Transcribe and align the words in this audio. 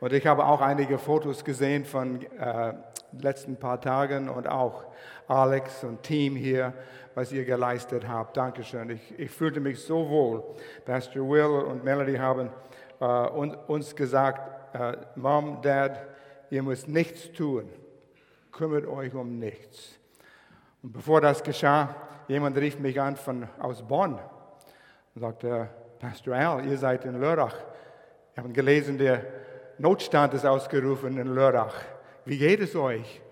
Und 0.00 0.14
ich 0.14 0.26
habe 0.26 0.46
auch 0.46 0.62
einige 0.62 0.96
Fotos 0.96 1.44
gesehen 1.44 1.84
von 1.84 2.22
äh, 2.22 2.72
letzten 3.12 3.56
paar 3.56 3.78
Tagen 3.78 4.30
und 4.30 4.48
auch 4.48 4.84
Alex 5.28 5.84
und 5.84 6.02
Team 6.02 6.36
hier, 6.36 6.72
was 7.14 7.32
ihr 7.32 7.44
geleistet 7.44 8.08
habt. 8.08 8.34
Dankeschön. 8.34 8.88
Ich, 8.88 9.18
ich 9.18 9.30
fühlte 9.30 9.60
mich 9.60 9.82
so 9.82 10.08
wohl. 10.08 10.42
Pastor 10.86 11.28
Will 11.28 11.66
und 11.66 11.84
Melody 11.84 12.16
haben 12.16 12.48
äh, 12.98 13.04
uns 13.04 13.94
gesagt, 13.94 14.74
äh, 14.74 14.96
Mom, 15.16 15.60
Dad, 15.60 16.00
ihr 16.48 16.62
müsst 16.62 16.88
nichts 16.88 17.30
tun. 17.32 17.68
Kümmert 18.52 18.86
euch 18.86 19.14
um 19.14 19.38
nichts. 19.38 19.98
Und 20.82 20.94
bevor 20.94 21.20
das 21.20 21.42
geschah, 21.42 21.94
jemand 22.26 22.56
rief 22.56 22.78
mich 22.78 22.98
an 22.98 23.16
von, 23.16 23.46
aus 23.58 23.86
Bonn 23.86 24.18
und 25.14 25.20
sagte, 25.20 25.68
Pastor 25.98 26.36
Al, 26.36 26.64
ihr 26.64 26.78
seid 26.78 27.04
in 27.04 27.20
Lörrach. 27.20 27.54
Wir 28.32 28.44
haben 28.44 28.54
gelesen, 28.54 28.96
der 28.96 29.24
Notstand 29.80 30.34
ist 30.34 30.44
ausgerufen 30.44 31.16
in 31.16 31.28
Lörrach. 31.28 31.74
Wie 32.26 32.36
geht 32.36 32.60
es 32.60 32.76
euch? 32.76 33.22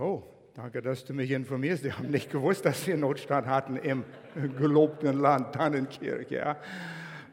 Oh, 0.00 0.22
danke, 0.54 0.80
dass 0.80 1.04
du 1.04 1.12
mich 1.12 1.32
informierst. 1.32 1.84
Die 1.84 1.92
haben 1.92 2.10
nicht 2.10 2.30
gewusst, 2.30 2.64
dass 2.64 2.86
wir 2.86 2.96
Notstand 2.96 3.48
hatten 3.48 3.74
im 3.74 4.04
gelobten 4.56 5.18
Land 5.18 5.52
Tannenkirch. 5.56 6.30
Ja. 6.30 6.58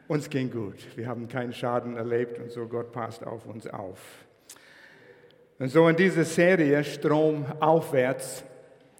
Uns 0.08 0.28
ging 0.28 0.50
gut. 0.50 0.74
Wir 0.96 1.06
haben 1.06 1.28
keinen 1.28 1.52
Schaden 1.52 1.96
erlebt 1.96 2.40
und 2.40 2.50
so 2.50 2.66
Gott 2.66 2.90
passt 2.90 3.24
auf 3.24 3.46
uns 3.46 3.68
auf. 3.68 4.00
Und 5.60 5.68
so 5.68 5.88
in 5.88 5.94
dieser 5.94 6.24
Serie 6.24 6.82
Strom 6.82 7.46
aufwärts 7.60 8.42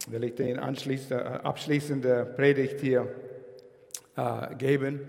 will 0.06 0.22
ich 0.22 0.36
den 0.36 0.56
äh, 0.56 0.60
abschließende 0.60 2.32
Predigt 2.36 2.78
hier 2.78 3.08
äh, 4.16 4.54
geben. 4.54 5.00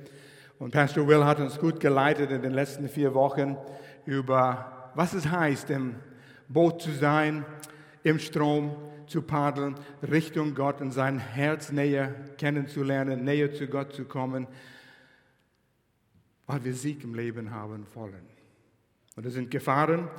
Und 0.58 0.72
Pastor 0.72 1.08
Will 1.08 1.24
hat 1.24 1.40
uns 1.40 1.60
gut 1.60 1.80
geleitet 1.80 2.32
in 2.32 2.42
den 2.42 2.54
letzten 2.54 2.90
vier 2.90 3.14
Wochen 3.14 3.58
über, 4.08 4.92
was 4.96 5.14
es 5.14 5.30
heißt, 5.30 5.70
im 5.70 5.96
Boot 6.48 6.82
zu 6.82 6.92
sein, 6.92 7.46
im 8.04 8.18
Strom 8.18 8.76
zu 9.06 9.22
paddeln, 9.22 9.76
Richtung 10.02 10.56
Gott 10.56 10.82
und 10.82 10.92
sein 10.92 11.20
Herz 11.20 11.72
näher 11.72 12.16
kennenzulernen, 12.38 13.24
näher 13.24 13.54
zu 13.54 13.68
Gott 13.68 13.94
zu 13.94 14.06
kommen, 14.06 14.48
weil 16.46 16.64
wir 16.64 16.74
Sieg 16.74 17.04
im 17.04 17.14
Leben 17.14 17.52
haben 17.52 17.86
wollen. 17.94 18.26
Und 19.16 19.26
es 19.26 19.34
sind 19.34 19.52
Gefahren. 19.52 20.10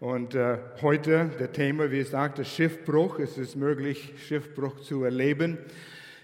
Und 0.00 0.34
äh, 0.34 0.58
heute 0.82 1.30
der 1.38 1.52
Thema, 1.52 1.90
wie 1.90 2.00
ich 2.00 2.08
sagte, 2.08 2.44
Schiffbruch. 2.44 3.20
Es 3.20 3.38
ist 3.38 3.54
möglich, 3.54 4.14
Schiffbruch 4.26 4.80
zu 4.80 5.04
erleben. 5.04 5.58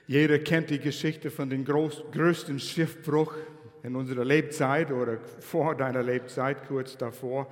Jeder 0.08 0.38
kennt 0.40 0.70
die 0.70 0.80
Geschichte 0.80 1.30
von 1.30 1.48
dem 1.48 1.64
groß, 1.64 2.04
größten 2.12 2.58
Schiffbruch 2.58 3.34
in 3.82 3.96
unserer 3.96 4.24
Lebzeit 4.24 4.90
oder 4.90 5.18
vor 5.40 5.74
deiner 5.74 6.02
Lebzeit, 6.02 6.66
kurz 6.66 6.96
davor. 6.96 7.50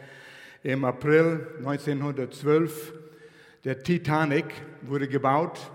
Im 0.62 0.84
April 0.84 1.46
1912, 1.58 2.92
der 3.64 3.82
Titanic 3.82 4.46
wurde 4.82 5.08
gebaut 5.08 5.70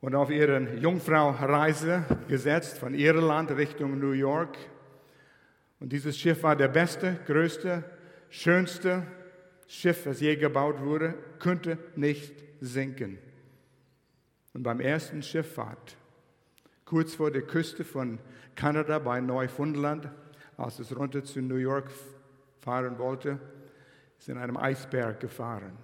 und 0.00 0.14
auf 0.14 0.30
ihre 0.30 0.74
Jungfrau-Reise 0.76 2.04
gesetzt 2.28 2.78
von 2.78 2.94
Irland 2.94 3.50
Richtung 3.50 3.98
New 3.98 4.12
York. 4.12 4.56
Und 5.80 5.92
dieses 5.92 6.18
Schiff 6.18 6.42
war 6.42 6.56
der 6.56 6.68
beste, 6.68 7.18
größte, 7.26 7.84
schönste 8.30 9.02
Schiff, 9.66 10.04
das 10.04 10.20
je 10.20 10.36
gebaut 10.36 10.80
wurde, 10.80 11.14
könnte 11.38 11.78
nicht 11.94 12.32
sinken. 12.60 13.18
Und 14.54 14.62
beim 14.62 14.80
ersten 14.80 15.22
Schifffahrt, 15.22 15.96
kurz 16.84 17.14
vor 17.14 17.30
der 17.30 17.42
Küste 17.42 17.84
von 17.84 18.18
Kanada 18.58 18.98
bei 18.98 19.20
Neufundland, 19.20 20.10
als 20.56 20.80
es 20.80 20.94
runter 20.94 21.22
zu 21.22 21.40
New 21.40 21.54
York 21.54 21.88
fahren 22.58 22.98
wollte, 22.98 23.38
ist 24.18 24.28
in 24.28 24.36
einem 24.36 24.56
Eisberg 24.56 25.20
gefahren. 25.20 25.78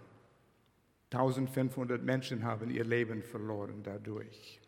1500 1.13 2.03
Menschen 2.03 2.43
haben 2.43 2.71
ihr 2.71 2.83
Leben 2.83 3.23
verloren 3.23 3.81
dadurch. 3.85 4.61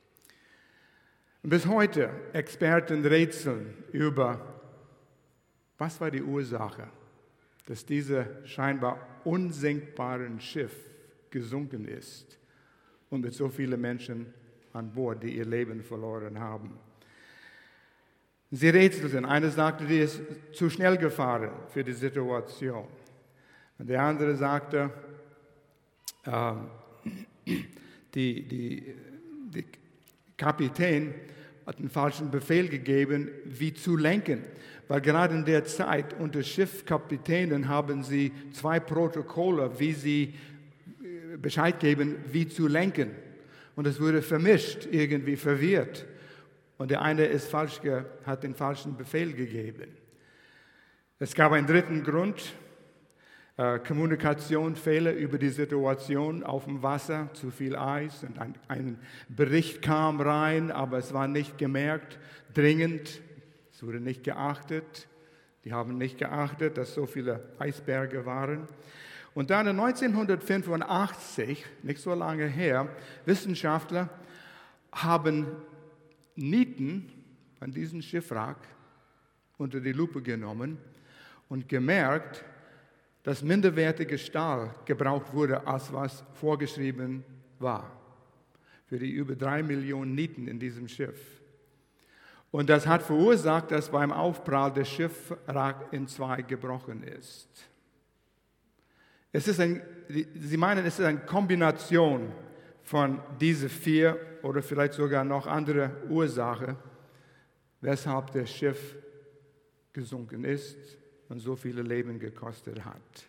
Und 1.42 1.50
bis 1.50 1.66
heute 1.66 2.10
Experten 2.32 3.04
rätseln 3.04 3.74
über, 3.90 4.40
was 5.76 6.00
war 6.00 6.12
die 6.12 6.22
Ursache, 6.22 6.86
dass 7.66 7.84
dieses 7.84 8.24
scheinbar 8.44 9.04
unsinkbare 9.24 10.30
Schiff 10.38 10.88
gesunken 11.30 11.88
ist 11.88 12.38
und 13.10 13.22
mit 13.22 13.34
so 13.34 13.48
vielen 13.48 13.80
Menschen 13.80 14.32
an 14.72 14.92
Bord, 14.92 15.24
die 15.24 15.36
ihr 15.36 15.44
Leben 15.44 15.82
verloren 15.82 16.38
haben. 16.38 16.78
Sie 18.50 18.68
rätselten. 18.68 19.24
Einer 19.24 19.50
sagte, 19.50 19.84
die 19.86 19.98
ist 19.98 20.20
zu 20.52 20.70
schnell 20.70 20.96
gefahren 20.96 21.50
für 21.68 21.82
die 21.82 21.92
Situation. 21.92 22.86
Und 23.78 23.88
der 23.88 24.02
andere 24.02 24.36
sagte, 24.36 24.90
äh, 26.24 26.52
die, 28.14 28.42
die, 28.42 28.94
die 29.54 29.64
Kapitän 30.36 31.14
hat 31.66 31.78
einen 31.78 31.90
falschen 31.90 32.30
Befehl 32.30 32.68
gegeben, 32.68 33.28
wie 33.44 33.74
zu 33.74 33.96
lenken. 33.96 34.44
Weil 34.88 35.00
gerade 35.00 35.34
in 35.34 35.44
der 35.44 35.64
Zeit 35.64 36.14
unter 36.18 36.42
Schiffkapitänen 36.42 37.68
haben 37.68 38.04
sie 38.04 38.32
zwei 38.52 38.78
Protokolle, 38.78 39.78
wie 39.78 39.92
sie 39.92 40.34
äh, 41.02 41.36
Bescheid 41.36 41.80
geben, 41.80 42.16
wie 42.30 42.48
zu 42.48 42.68
lenken. 42.68 43.10
Und 43.74 43.86
es 43.86 44.00
wurde 44.00 44.22
vermischt, 44.22 44.86
irgendwie 44.90 45.36
verwirrt. 45.36 46.06
Und 46.78 46.90
der 46.90 47.02
eine 47.02 47.24
ist 47.24 47.48
falsch, 47.48 47.80
hat 48.24 48.42
den 48.42 48.54
falschen 48.54 48.96
Befehl 48.96 49.32
gegeben. 49.32 49.96
Es 51.18 51.34
gab 51.34 51.52
einen 51.52 51.66
dritten 51.66 52.04
Grund, 52.04 52.54
äh, 53.56 53.78
Kommunikation, 53.78 54.76
Fehler 54.76 55.14
über 55.14 55.38
die 55.38 55.48
Situation 55.48 56.44
auf 56.44 56.64
dem 56.64 56.82
Wasser, 56.82 57.30
zu 57.32 57.50
viel 57.50 57.74
Eis. 57.74 58.22
Und 58.22 58.38
ein, 58.38 58.54
ein 58.68 58.98
Bericht 59.28 59.80
kam 59.80 60.20
rein, 60.20 60.70
aber 60.70 60.98
es 60.98 61.14
war 61.14 61.26
nicht 61.26 61.56
gemerkt, 61.56 62.18
dringend. 62.52 63.22
Es 63.72 63.82
wurde 63.82 64.00
nicht 64.00 64.24
geachtet. 64.24 65.08
Die 65.64 65.72
haben 65.72 65.96
nicht 65.96 66.18
geachtet, 66.18 66.76
dass 66.76 66.94
so 66.94 67.06
viele 67.06 67.48
Eisberge 67.58 68.26
waren. 68.26 68.68
Und 69.32 69.50
dann 69.50 69.68
1985, 69.68 71.64
nicht 71.82 72.00
so 72.00 72.14
lange 72.14 72.46
her, 72.46 72.88
Wissenschaftler 73.24 74.10
haben 74.92 75.46
Nieten 76.36 77.10
an 77.60 77.72
diesem 77.72 78.02
Schiffwrack 78.02 78.58
unter 79.58 79.80
die 79.80 79.92
Lupe 79.92 80.22
genommen 80.22 80.78
und 81.48 81.68
gemerkt, 81.68 82.44
dass 83.22 83.42
minderwertiger 83.42 84.18
Stahl 84.18 84.74
gebraucht 84.84 85.32
wurde, 85.32 85.66
als 85.66 85.92
was 85.92 86.22
vorgeschrieben 86.34 87.24
war. 87.58 87.90
Für 88.86 88.98
die 88.98 89.10
über 89.10 89.34
drei 89.34 89.62
Millionen 89.62 90.14
Nieten 90.14 90.46
in 90.46 90.60
diesem 90.60 90.86
Schiff. 90.86 91.20
Und 92.52 92.70
das 92.70 92.86
hat 92.86 93.02
verursacht, 93.02 93.72
dass 93.72 93.90
beim 93.90 94.12
Aufprall 94.12 94.72
der 94.72 94.84
Schiffwrack 94.84 95.92
in 95.92 96.06
zwei 96.06 96.42
gebrochen 96.42 97.02
ist. 97.02 97.48
Es 99.32 99.48
ist 99.48 99.60
ein, 99.60 99.82
Sie 100.08 100.56
meinen, 100.56 100.86
es 100.86 100.98
ist 100.98 101.04
eine 101.04 101.18
Kombination 101.18 102.32
von 102.84 103.20
diesen 103.40 103.68
vier 103.68 104.35
oder 104.46 104.62
vielleicht 104.62 104.94
sogar 104.94 105.24
noch 105.24 105.46
andere 105.46 105.90
Ursachen, 106.08 106.76
weshalb 107.80 108.32
das 108.32 108.50
Schiff 108.50 108.96
gesunken 109.92 110.44
ist 110.44 110.76
und 111.28 111.40
so 111.40 111.56
viele 111.56 111.82
Leben 111.82 112.18
gekostet 112.18 112.84
hat. 112.84 113.26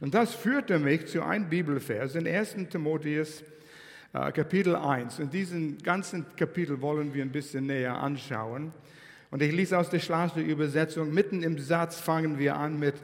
Und 0.00 0.14
das 0.14 0.34
führte 0.34 0.78
mich 0.78 1.06
zu 1.06 1.22
einem 1.22 1.48
Bibelvers 1.48 2.14
in 2.14 2.26
1. 2.26 2.56
Timotheus 2.70 3.42
äh, 4.12 4.32
Kapitel 4.32 4.74
1. 4.74 5.20
Und 5.20 5.32
diesen 5.32 5.78
ganzen 5.78 6.24
Kapitel 6.36 6.80
wollen 6.80 7.14
wir 7.14 7.22
ein 7.22 7.32
bisschen 7.32 7.66
näher 7.66 7.96
anschauen. 7.96 8.72
Und 9.30 9.42
ich 9.42 9.52
lese 9.52 9.78
aus 9.78 9.90
der 9.90 9.98
Schlafenübersetzung, 10.00 11.12
mitten 11.12 11.42
im 11.42 11.58
Satz 11.58 12.00
fangen 12.00 12.38
wir 12.38 12.56
an 12.56 12.78
mit 12.78 12.94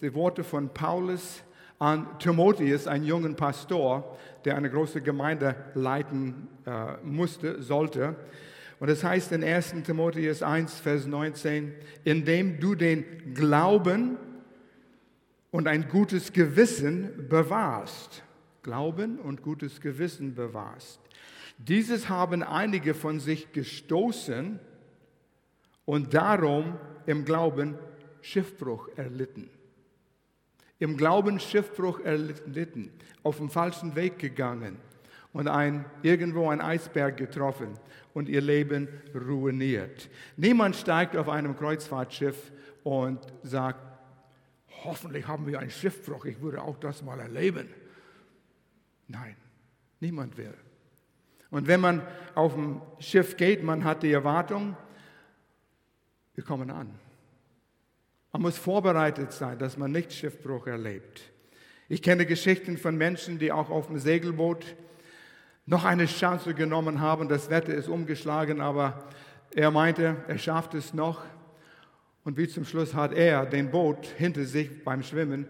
den 0.00 0.14
Worten 0.14 0.42
von 0.42 0.72
Paulus 0.72 1.42
an 1.78 2.18
Timotheus, 2.18 2.86
einen 2.86 3.04
jungen 3.04 3.36
Pastor, 3.36 4.16
der 4.44 4.56
eine 4.56 4.70
große 4.70 5.00
Gemeinde 5.00 5.56
leiten 5.74 6.48
äh, 6.66 6.96
musste, 7.02 7.62
sollte. 7.62 8.16
Und 8.80 8.88
es 8.88 9.02
heißt 9.02 9.32
in 9.32 9.42
1. 9.42 9.74
Timotheus 9.84 10.42
1, 10.42 10.80
Vers 10.80 11.06
19, 11.06 11.72
indem 12.04 12.60
du 12.60 12.74
den 12.74 13.34
Glauben 13.34 14.16
und 15.50 15.68
ein 15.68 15.88
gutes 15.88 16.32
Gewissen 16.32 17.28
bewahrst. 17.28 18.22
Glauben 18.62 19.18
und 19.18 19.42
gutes 19.42 19.80
Gewissen 19.80 20.34
bewahrst. 20.34 21.00
Dieses 21.58 22.08
haben 22.08 22.42
einige 22.42 22.94
von 22.94 23.20
sich 23.20 23.52
gestoßen 23.52 24.58
und 25.84 26.14
darum 26.14 26.78
im 27.06 27.24
Glauben 27.24 27.76
Schiffbruch 28.22 28.88
erlitten 28.96 29.50
im 30.84 30.98
Glauben 30.98 31.40
Schiffbruch 31.40 32.00
erlitten, 32.00 32.90
auf 33.22 33.38
dem 33.38 33.48
falschen 33.48 33.96
Weg 33.96 34.18
gegangen 34.18 34.76
und 35.32 35.48
ein, 35.48 35.86
irgendwo 36.02 36.50
ein 36.50 36.60
Eisberg 36.60 37.16
getroffen 37.16 37.78
und 38.12 38.28
ihr 38.28 38.42
Leben 38.42 38.88
ruiniert. 39.14 40.10
Niemand 40.36 40.76
steigt 40.76 41.16
auf 41.16 41.30
einem 41.30 41.56
Kreuzfahrtschiff 41.56 42.52
und 42.82 43.18
sagt, 43.42 43.80
hoffentlich 44.84 45.26
haben 45.26 45.46
wir 45.46 45.58
einen 45.58 45.70
Schiffbruch, 45.70 46.26
ich 46.26 46.42
würde 46.42 46.60
auch 46.60 46.76
das 46.76 47.02
mal 47.02 47.18
erleben. 47.18 47.70
Nein, 49.08 49.36
niemand 50.00 50.36
will. 50.36 50.52
Und 51.48 51.66
wenn 51.66 51.80
man 51.80 52.06
auf 52.34 52.52
dem 52.52 52.82
Schiff 52.98 53.38
geht, 53.38 53.64
man 53.64 53.84
hat 53.84 54.02
die 54.02 54.12
Erwartung, 54.12 54.76
wir 56.34 56.44
kommen 56.44 56.70
an. 56.70 56.90
Man 58.34 58.42
muss 58.42 58.58
vorbereitet 58.58 59.30
sein, 59.30 59.60
dass 59.60 59.76
man 59.76 59.92
nicht 59.92 60.12
Schiffbruch 60.12 60.66
erlebt. 60.66 61.22
Ich 61.88 62.02
kenne 62.02 62.26
Geschichten 62.26 62.76
von 62.78 62.96
Menschen, 62.96 63.38
die 63.38 63.52
auch 63.52 63.70
auf 63.70 63.86
dem 63.86 64.00
Segelboot 64.00 64.74
noch 65.66 65.84
eine 65.84 66.06
Chance 66.06 66.52
genommen 66.52 67.00
haben. 67.00 67.28
Das 67.28 67.48
Wetter 67.48 67.72
ist 67.72 67.88
umgeschlagen, 67.88 68.60
aber 68.60 69.08
er 69.54 69.70
meinte, 69.70 70.16
er 70.26 70.38
schafft 70.38 70.74
es 70.74 70.92
noch. 70.92 71.24
Und 72.24 72.36
wie 72.36 72.48
zum 72.48 72.64
Schluss 72.64 72.92
hat 72.92 73.12
er 73.12 73.46
den 73.46 73.70
Boot 73.70 74.04
hinter 74.16 74.44
sich 74.46 74.82
beim 74.82 75.04
Schwimmen 75.04 75.46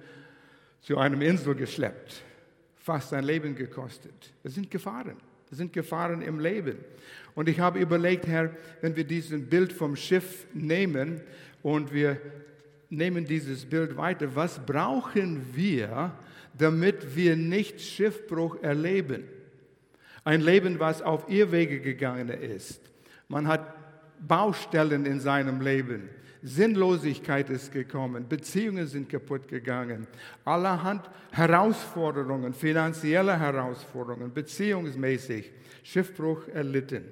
zu 0.83 0.99
einem 0.99 1.23
Insel 1.23 1.55
geschleppt. 1.55 2.21
Fast 2.77 3.09
sein 3.09 3.25
Leben 3.25 3.55
gekostet. 3.55 4.35
Es 4.43 4.57
sind 4.57 4.71
Gefahren. 4.71 5.17
Es 5.51 5.57
sind 5.57 5.73
Gefahren 5.73 6.21
im 6.21 6.39
Leben. 6.39 6.77
Und 7.35 7.49
ich 7.49 7.61
habe 7.61 7.79
überlegt, 7.79 8.27
Herr, 8.27 8.55
wenn 8.83 8.95
wir 8.95 9.05
diesen 9.05 9.47
Bild 9.47 9.73
vom 9.73 9.97
Schiff 9.97 10.47
nehmen 10.53 11.23
und 11.63 11.91
wir 11.91 12.21
nehmen 12.97 13.25
dieses 13.25 13.65
Bild 13.65 13.97
weiter, 13.97 14.35
was 14.35 14.59
brauchen 14.59 15.43
wir, 15.55 16.13
damit 16.57 17.17
wir 17.17 17.37
nicht 17.37 17.81
Schiffbruch 17.81 18.63
erleben? 18.63 19.25
Ein 20.25 20.41
Leben, 20.41 20.79
was 20.79 21.03
auf 21.03 21.29
Irrwege 21.29 21.81
gegangen 21.81 22.29
ist. 22.29 22.81
Man 23.29 23.47
hat 23.47 23.75
Baustellen 24.27 25.07
in 25.07 25.21
seinem 25.21 25.61
Leben. 25.61 26.09
Sinnlosigkeit 26.43 27.49
ist 27.49 27.73
gekommen, 27.73 28.29
Beziehungen 28.29 28.87
sind 28.87 29.09
kaputt 29.09 29.49
gegangen, 29.49 30.07
allerhand 30.45 31.09
Herausforderungen, 31.33 32.53
finanzielle 32.53 33.39
Herausforderungen, 33.39 34.31
beziehungsmäßig, 34.33 35.51
Schiffbruch 35.83 36.47
erlitten. 36.49 37.05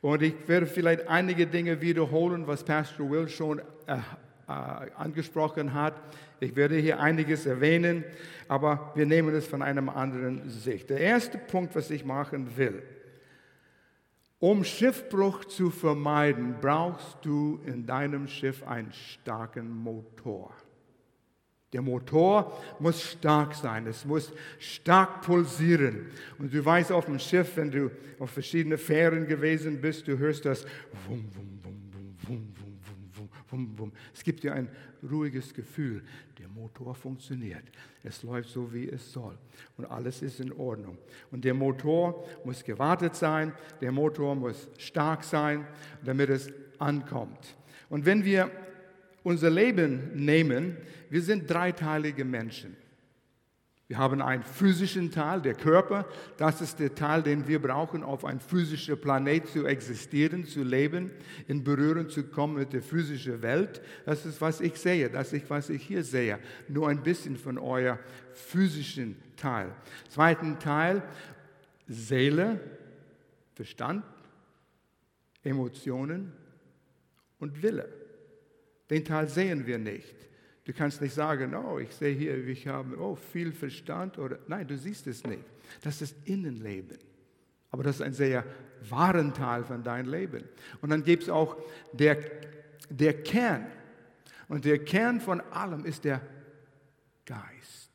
Und 0.00 0.22
ich 0.22 0.34
werde 0.46 0.66
vielleicht 0.66 1.08
einige 1.08 1.46
Dinge 1.46 1.80
wiederholen, 1.80 2.46
was 2.46 2.64
Pastor 2.64 3.08
Will 3.08 3.28
schon 3.28 3.60
äh, 3.86 3.98
angesprochen 4.46 5.74
hat. 5.74 5.94
Ich 6.40 6.54
werde 6.54 6.76
hier 6.76 7.00
einiges 7.00 7.46
erwähnen, 7.46 8.04
aber 8.48 8.92
wir 8.94 9.06
nehmen 9.06 9.34
es 9.34 9.46
von 9.46 9.62
einem 9.62 9.88
anderen 9.88 10.48
Sicht. 10.48 10.90
Der 10.90 11.00
erste 11.00 11.38
Punkt, 11.38 11.74
was 11.74 11.90
ich 11.90 12.04
machen 12.04 12.56
will, 12.56 12.82
um 14.38 14.64
Schiffbruch 14.64 15.46
zu 15.46 15.70
vermeiden, 15.70 16.56
brauchst 16.60 17.18
du 17.22 17.60
in 17.64 17.86
deinem 17.86 18.28
Schiff 18.28 18.62
einen 18.62 18.92
starken 18.92 19.70
Motor. 19.70 20.52
Der 21.72 21.82
Motor 21.82 22.56
muss 22.78 23.02
stark 23.02 23.54
sein, 23.54 23.86
es 23.86 24.04
muss 24.04 24.32
stark 24.58 25.22
pulsieren. 25.22 26.06
Und 26.38 26.54
du 26.54 26.64
weißt 26.64 26.92
auf 26.92 27.06
dem 27.06 27.18
Schiff, 27.18 27.56
wenn 27.56 27.70
du 27.70 27.90
auf 28.18 28.30
verschiedene 28.30 28.78
Fähren 28.78 29.26
gewesen 29.26 29.80
bist, 29.80 30.06
du 30.06 30.16
hörst 30.16 30.44
das 30.44 30.64
wum, 31.08 31.24
wum, 31.34 31.60
wum, 31.64 31.90
wum, 31.92 32.20
wum, 32.28 32.54
wum, 32.60 32.65
wum, 33.50 33.78
wum. 33.78 33.92
Es 34.14 34.22
gibt 34.22 34.42
dir 34.42 34.54
ein 34.54 34.68
ruhiges 35.08 35.54
Gefühl. 35.54 36.02
Der 36.38 36.48
Motor 36.48 36.94
funktioniert. 36.94 37.64
Es 38.02 38.22
läuft 38.22 38.50
so, 38.50 38.72
wie 38.72 38.88
es 38.88 39.12
soll. 39.12 39.36
Und 39.76 39.86
alles 39.86 40.22
ist 40.22 40.40
in 40.40 40.52
Ordnung. 40.52 40.98
Und 41.30 41.44
der 41.44 41.54
Motor 41.54 42.26
muss 42.44 42.64
gewartet 42.64 43.14
sein. 43.14 43.52
Der 43.80 43.92
Motor 43.92 44.34
muss 44.34 44.68
stark 44.78 45.24
sein, 45.24 45.66
damit 46.04 46.30
es 46.30 46.50
ankommt. 46.78 47.56
Und 47.88 48.04
wenn 48.04 48.24
wir 48.24 48.50
unser 49.22 49.50
Leben 49.50 50.12
nehmen, 50.14 50.76
wir 51.10 51.22
sind 51.22 51.50
dreiteilige 51.50 52.24
Menschen. 52.24 52.76
Wir 53.88 53.98
haben 53.98 54.20
einen 54.20 54.42
physischen 54.42 55.12
Teil, 55.12 55.40
der 55.40 55.54
Körper. 55.54 56.06
Das 56.38 56.60
ist 56.60 56.80
der 56.80 56.94
Teil, 56.96 57.22
den 57.22 57.46
wir 57.46 57.62
brauchen, 57.62 58.02
auf 58.02 58.24
einem 58.24 58.40
physischen 58.40 59.00
Planet 59.00 59.46
zu 59.46 59.64
existieren, 59.64 60.44
zu 60.44 60.64
leben, 60.64 61.12
in 61.46 61.62
Berührung 61.62 62.08
zu 62.08 62.24
kommen 62.24 62.56
mit 62.56 62.72
der 62.72 62.82
physischen 62.82 63.42
Welt. 63.42 63.80
Das 64.04 64.26
ist, 64.26 64.40
was 64.40 64.60
ich 64.60 64.76
sehe, 64.76 65.08
das 65.08 65.32
ist, 65.32 65.48
was 65.48 65.70
ich 65.70 65.82
hier 65.82 66.02
sehe. 66.02 66.40
Nur 66.66 66.88
ein 66.88 67.02
bisschen 67.02 67.36
von 67.36 67.58
euer 67.58 68.00
physischen 68.32 69.16
Teil. 69.36 69.72
Zweiten 70.08 70.58
Teil, 70.58 71.02
Seele, 71.86 72.58
Verstand, 73.54 74.04
Emotionen 75.44 76.32
und 77.38 77.62
Wille. 77.62 77.88
Den 78.90 79.04
Teil 79.04 79.28
sehen 79.28 79.64
wir 79.64 79.78
nicht. 79.78 80.16
Du 80.66 80.72
kannst 80.72 81.00
nicht 81.00 81.14
sagen, 81.14 81.54
oh, 81.54 81.78
ich 81.78 81.92
sehe 81.92 82.12
hier, 82.12 82.44
ich 82.48 82.66
habe 82.66 82.98
oh, 83.00 83.14
viel 83.14 83.52
Verstand. 83.52 84.18
Oder, 84.18 84.40
nein, 84.48 84.66
du 84.66 84.76
siehst 84.76 85.06
es 85.06 85.22
nicht. 85.24 85.44
Das 85.80 86.02
ist 86.02 86.16
Innenleben. 86.24 86.98
Aber 87.70 87.84
das 87.84 87.96
ist 87.96 88.02
ein 88.02 88.12
sehr 88.12 88.44
wahren 88.90 89.32
Teil 89.32 89.62
von 89.62 89.84
deinem 89.84 90.10
Leben. 90.10 90.42
Und 90.80 90.90
dann 90.90 91.04
gibt 91.04 91.22
es 91.22 91.28
auch 91.28 91.56
der, 91.92 92.18
der 92.90 93.22
Kern. 93.22 93.66
Und 94.48 94.64
der 94.64 94.84
Kern 94.84 95.20
von 95.20 95.40
allem 95.40 95.84
ist 95.84 96.02
der 96.02 96.20
Geist. 97.24 97.92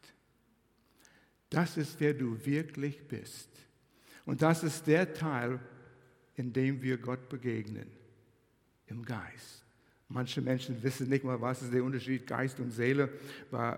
Das 1.50 1.76
ist, 1.76 2.00
wer 2.00 2.14
du 2.14 2.46
wirklich 2.46 3.06
bist. 3.06 3.50
Und 4.26 4.42
das 4.42 4.64
ist 4.64 4.88
der 4.88 5.14
Teil, 5.14 5.60
in 6.36 6.54
dem 6.54 6.82
wir 6.82 6.98
Gott 6.98 7.28
begegnen, 7.28 7.92
im 8.88 9.04
Geist. 9.04 9.61
Manche 10.14 10.42
Menschen 10.42 10.82
wissen 10.84 11.10
nicht 11.10 11.24
mal, 11.24 11.40
was 11.40 11.62
ist 11.62 11.74
der 11.74 11.84
Unterschied 11.84 12.28
Geist 12.28 12.60
und 12.60 12.72
Seele. 12.72 13.10
Äh, 13.52 13.74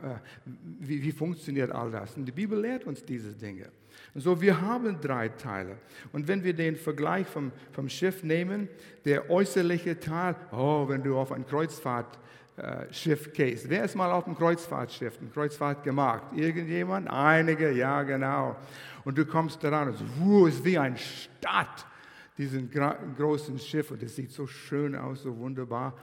wie, 0.80 1.02
wie 1.04 1.12
funktioniert 1.12 1.72
all 1.72 1.92
das? 1.92 2.18
Und 2.18 2.26
die 2.26 2.32
Bibel 2.32 2.60
lehrt 2.60 2.86
uns 2.86 3.04
diese 3.06 3.34
Dinge. 3.34 3.70
Und 4.14 4.22
so, 4.22 4.42
wir 4.42 4.60
haben 4.60 5.00
drei 5.00 5.30
Teile. 5.30 5.78
Und 6.12 6.28
wenn 6.28 6.44
wir 6.44 6.54
den 6.54 6.76
Vergleich 6.76 7.28
vom, 7.28 7.52
vom 7.72 7.90
Schiff 7.90 8.24
nehmen, 8.24 8.68
der 9.06 9.30
äußerliche 9.30 10.00
Teil, 10.00 10.36
oh, 10.52 10.88
wenn 10.88 11.04
du 11.04 11.18
auf 11.18 11.32
ein 11.32 11.46
Kreuzfahrtschiff 11.46 13.28
äh, 13.28 13.32
gehst. 13.32 13.70
Wer 13.70 13.84
ist 13.84 13.96
mal 13.96 14.12
auf 14.12 14.26
einem 14.26 14.36
Kreuzfahrtschiff, 14.36 15.20
eine 15.20 15.30
Kreuzfahrt 15.30 15.84
gemacht? 15.84 16.24
Irgendjemand? 16.36 17.10
Einige, 17.10 17.72
ja, 17.72 18.02
genau. 18.04 18.56
Und 19.04 19.18
du 19.18 19.26
kommst 19.26 19.64
daran 19.64 19.90
und 19.90 19.98
so, 19.98 20.06
wuh, 20.20 20.48
ist 20.48 20.64
wie 20.64 20.78
eine 20.78 20.98
Stadt, 20.98 21.86
diesen 22.38 22.72
großen 23.18 23.60
Schiff. 23.60 23.92
Und 23.92 24.02
es 24.02 24.16
sieht 24.16 24.32
so 24.32 24.48
schön 24.48 24.96
aus, 24.96 25.24
so 25.24 25.38
wunderbar. 25.38 25.94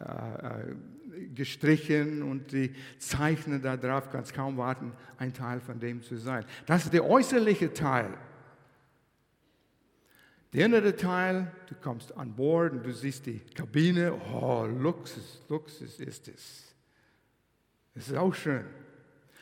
Äh, 0.00 0.46
äh, 0.46 0.74
gestrichen 1.34 2.22
und 2.22 2.52
die 2.52 2.72
Zeichner 2.98 3.58
da 3.58 3.76
drauf, 3.76 4.08
kannst 4.10 4.32
kaum 4.32 4.56
warten, 4.56 4.92
ein 5.18 5.34
Teil 5.34 5.60
von 5.60 5.78
dem 5.78 6.02
zu 6.02 6.16
sein. 6.16 6.44
Das 6.66 6.84
ist 6.84 6.94
der 6.94 7.04
äußerliche 7.04 7.72
Teil. 7.72 8.14
Der 10.52 10.66
innere 10.66 10.96
Teil, 10.96 11.52
du 11.68 11.74
kommst 11.74 12.16
an 12.16 12.34
Bord 12.34 12.72
und 12.72 12.86
du 12.86 12.92
siehst 12.92 13.26
die 13.26 13.40
Kabine, 13.40 14.12
oh, 14.32 14.64
Luxus, 14.64 15.42
Luxus 15.48 16.00
ist 16.00 16.28
es. 16.28 16.74
Das 17.94 18.08
ist 18.08 18.16
auch 18.16 18.34
schön. 18.34 18.64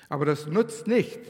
Aber 0.09 0.25
das 0.25 0.47
nutzt 0.47 0.87
nicht, 0.87 1.21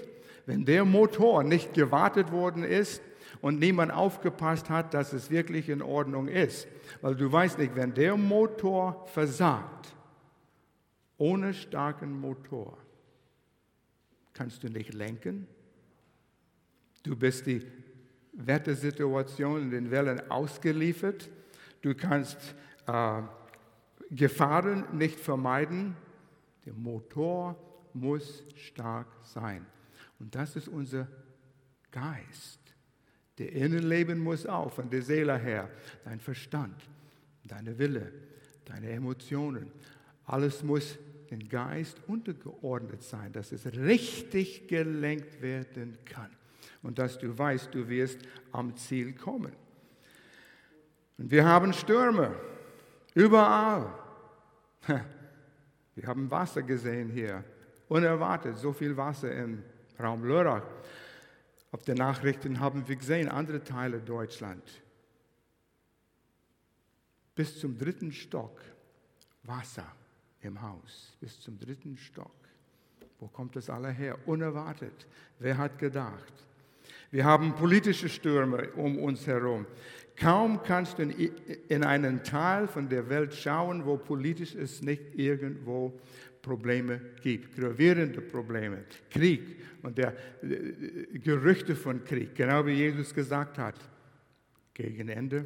wenn 0.46 0.64
der 0.64 0.84
Motor 0.84 1.44
nicht 1.44 1.74
gewartet 1.74 2.32
worden 2.32 2.64
ist 2.64 3.02
und 3.40 3.58
niemand 3.58 3.92
aufgepasst 3.92 4.70
hat, 4.70 4.94
dass 4.94 5.12
es 5.12 5.30
wirklich 5.30 5.68
in 5.68 5.82
Ordnung 5.82 6.28
ist. 6.28 6.68
Weil 7.00 7.14
du 7.14 7.30
weißt 7.30 7.58
nicht, 7.58 7.74
wenn 7.76 7.94
der 7.94 8.16
Motor 8.16 9.06
versagt, 9.08 9.94
ohne 11.16 11.52
starken 11.52 12.18
Motor, 12.18 12.78
kannst 14.32 14.62
du 14.62 14.68
nicht 14.68 14.94
lenken. 14.94 15.48
Du 17.02 17.16
bist 17.16 17.46
die 17.46 17.66
Wettersituation 18.32 19.62
in 19.62 19.70
den 19.70 19.90
Wellen 19.90 20.30
ausgeliefert. 20.30 21.28
Du 21.82 21.94
kannst 21.94 22.54
äh, 22.86 23.22
Gefahren 24.10 24.84
nicht 24.96 25.18
vermeiden. 25.18 25.96
Der 26.64 26.74
Motor 26.74 27.56
muss 27.94 28.44
stark 28.56 29.08
sein. 29.22 29.66
Und 30.18 30.34
das 30.34 30.56
ist 30.56 30.68
unser 30.68 31.08
Geist. 31.90 32.60
Der 33.38 33.52
Innenleben 33.52 34.18
muss 34.18 34.46
auch 34.46 34.72
von 34.72 34.90
der 34.90 35.02
Seele 35.02 35.38
her, 35.38 35.70
dein 36.04 36.18
Verstand, 36.18 36.74
deine 37.44 37.78
Wille, 37.78 38.12
deine 38.64 38.90
Emotionen, 38.90 39.70
alles 40.24 40.62
muss 40.62 40.98
dem 41.30 41.48
Geist 41.48 42.00
untergeordnet 42.06 43.02
sein, 43.02 43.32
dass 43.32 43.52
es 43.52 43.66
richtig 43.66 44.66
gelenkt 44.66 45.40
werden 45.40 45.98
kann 46.04 46.30
und 46.82 46.98
dass 46.98 47.18
du 47.18 47.36
weißt, 47.36 47.74
du 47.74 47.88
wirst 47.88 48.20
am 48.52 48.76
Ziel 48.76 49.12
kommen. 49.12 49.52
Und 51.16 51.30
wir 51.30 51.44
haben 51.44 51.72
Stürme 51.72 52.34
überall. 53.14 53.92
Wir 55.94 56.06
haben 56.06 56.30
Wasser 56.30 56.62
gesehen 56.62 57.10
hier, 57.10 57.44
unerwartet, 57.88 58.56
so 58.56 58.72
viel 58.72 58.96
Wasser 58.96 59.32
im 59.32 59.64
Raum 59.98 60.24
Lörrach. 60.24 60.62
Auf 61.70 61.82
den 61.82 61.96
Nachrichten 61.96 62.60
haben 62.60 62.88
wir 62.88 62.96
gesehen, 62.96 63.28
andere 63.28 63.62
Teile 63.62 64.00
Deutschland. 64.00 64.62
Bis 67.34 67.58
zum 67.58 67.78
dritten 67.78 68.12
Stock 68.12 68.60
Wasser 69.42 69.86
im 70.40 70.60
Haus, 70.60 71.16
bis 71.20 71.40
zum 71.40 71.58
dritten 71.58 71.96
Stock. 71.96 72.32
Wo 73.20 73.26
kommt 73.28 73.56
das 73.56 73.68
alle 73.68 73.90
her? 73.90 74.16
Unerwartet. 74.26 75.06
Wer 75.38 75.58
hat 75.58 75.78
gedacht? 75.78 76.32
Wir 77.10 77.24
haben 77.24 77.54
politische 77.54 78.08
Stürme 78.08 78.70
um 78.72 78.98
uns 78.98 79.26
herum. 79.26 79.66
Kaum 80.16 80.62
kannst 80.62 80.98
du 80.98 81.04
in 81.04 81.84
einen 81.84 82.22
Teil 82.22 82.68
von 82.68 82.88
der 82.88 83.08
Welt 83.08 83.34
schauen, 83.34 83.86
wo 83.86 83.96
politisch 83.96 84.54
es 84.54 84.82
nicht 84.82 85.14
irgendwo 85.14 85.98
Probleme 86.48 86.98
gibt, 87.22 87.54
gravierende 87.54 88.22
Probleme, 88.22 88.84
Krieg 89.10 89.42
und 89.82 89.98
der 89.98 90.14
äh, 90.42 91.18
Gerüchte 91.18 91.76
von 91.76 92.02
Krieg, 92.04 92.34
genau 92.34 92.64
wie 92.64 92.72
Jesus 92.72 93.14
gesagt 93.14 93.58
hat. 93.58 93.74
Gegen 94.72 95.10
Ende 95.10 95.44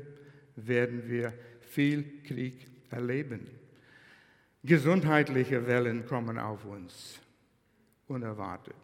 werden 0.54 1.02
wir 1.08 1.32
viel 1.60 2.22
Krieg 2.22 2.68
erleben. 2.90 3.48
Gesundheitliche 4.62 5.66
Wellen 5.66 6.06
kommen 6.06 6.38
auf 6.38 6.64
uns, 6.66 7.18
unerwartet. 8.06 8.76